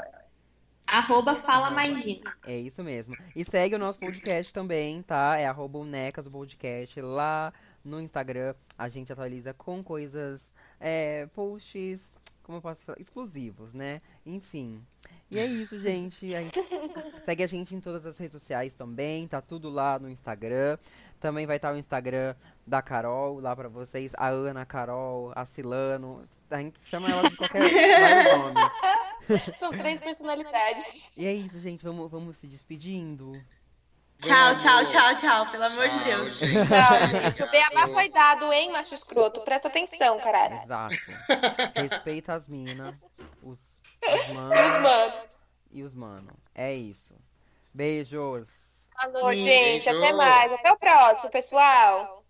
[0.87, 2.33] Arroba Fala Mais Gina.
[2.47, 3.17] É isso mesmo.
[3.35, 5.37] E segue o nosso podcast também, tá?
[5.37, 7.53] É arroba o Necas, podcast, lá
[7.85, 8.55] no Instagram.
[8.79, 14.01] A gente atualiza com coisas, é, posts, como eu posso falar, exclusivos, né?
[14.25, 14.81] Enfim.
[15.31, 16.35] E é isso, gente.
[16.35, 16.61] A gente-
[17.25, 20.79] Segue a gente em todas as redes sociais também, tá tudo lá no Instagram.
[21.19, 22.35] Também vai estar o Instagram
[22.67, 24.13] da Carol lá pra vocês.
[24.17, 26.27] A Ana, a Carol, a Silano.
[26.51, 27.61] A gente chama ela de qualquer
[28.39, 28.73] nomes.
[29.59, 31.17] São três personalidades.
[31.17, 31.85] E é isso, gente.
[31.85, 33.33] Vamos, vamos se despedindo.
[34.21, 35.51] Tchau, tchau, tchau, tchau.
[35.51, 36.39] Pelo amor de Tchau, Deus.
[36.39, 36.55] gente.
[36.55, 39.41] Não, gente, o beabá foi dado, hein, macho escroto?
[39.43, 40.57] Presta atenção, caralho.
[40.57, 40.95] Exato.
[41.75, 42.95] Respeita as minas,
[43.43, 43.59] os,
[44.03, 45.15] os manos mano,
[45.71, 46.33] e os mano.
[46.55, 47.15] É isso.
[47.75, 48.89] Beijos.
[48.95, 49.89] falou, gente.
[49.89, 50.53] Até mais.
[50.53, 52.24] Até o próximo, pessoal.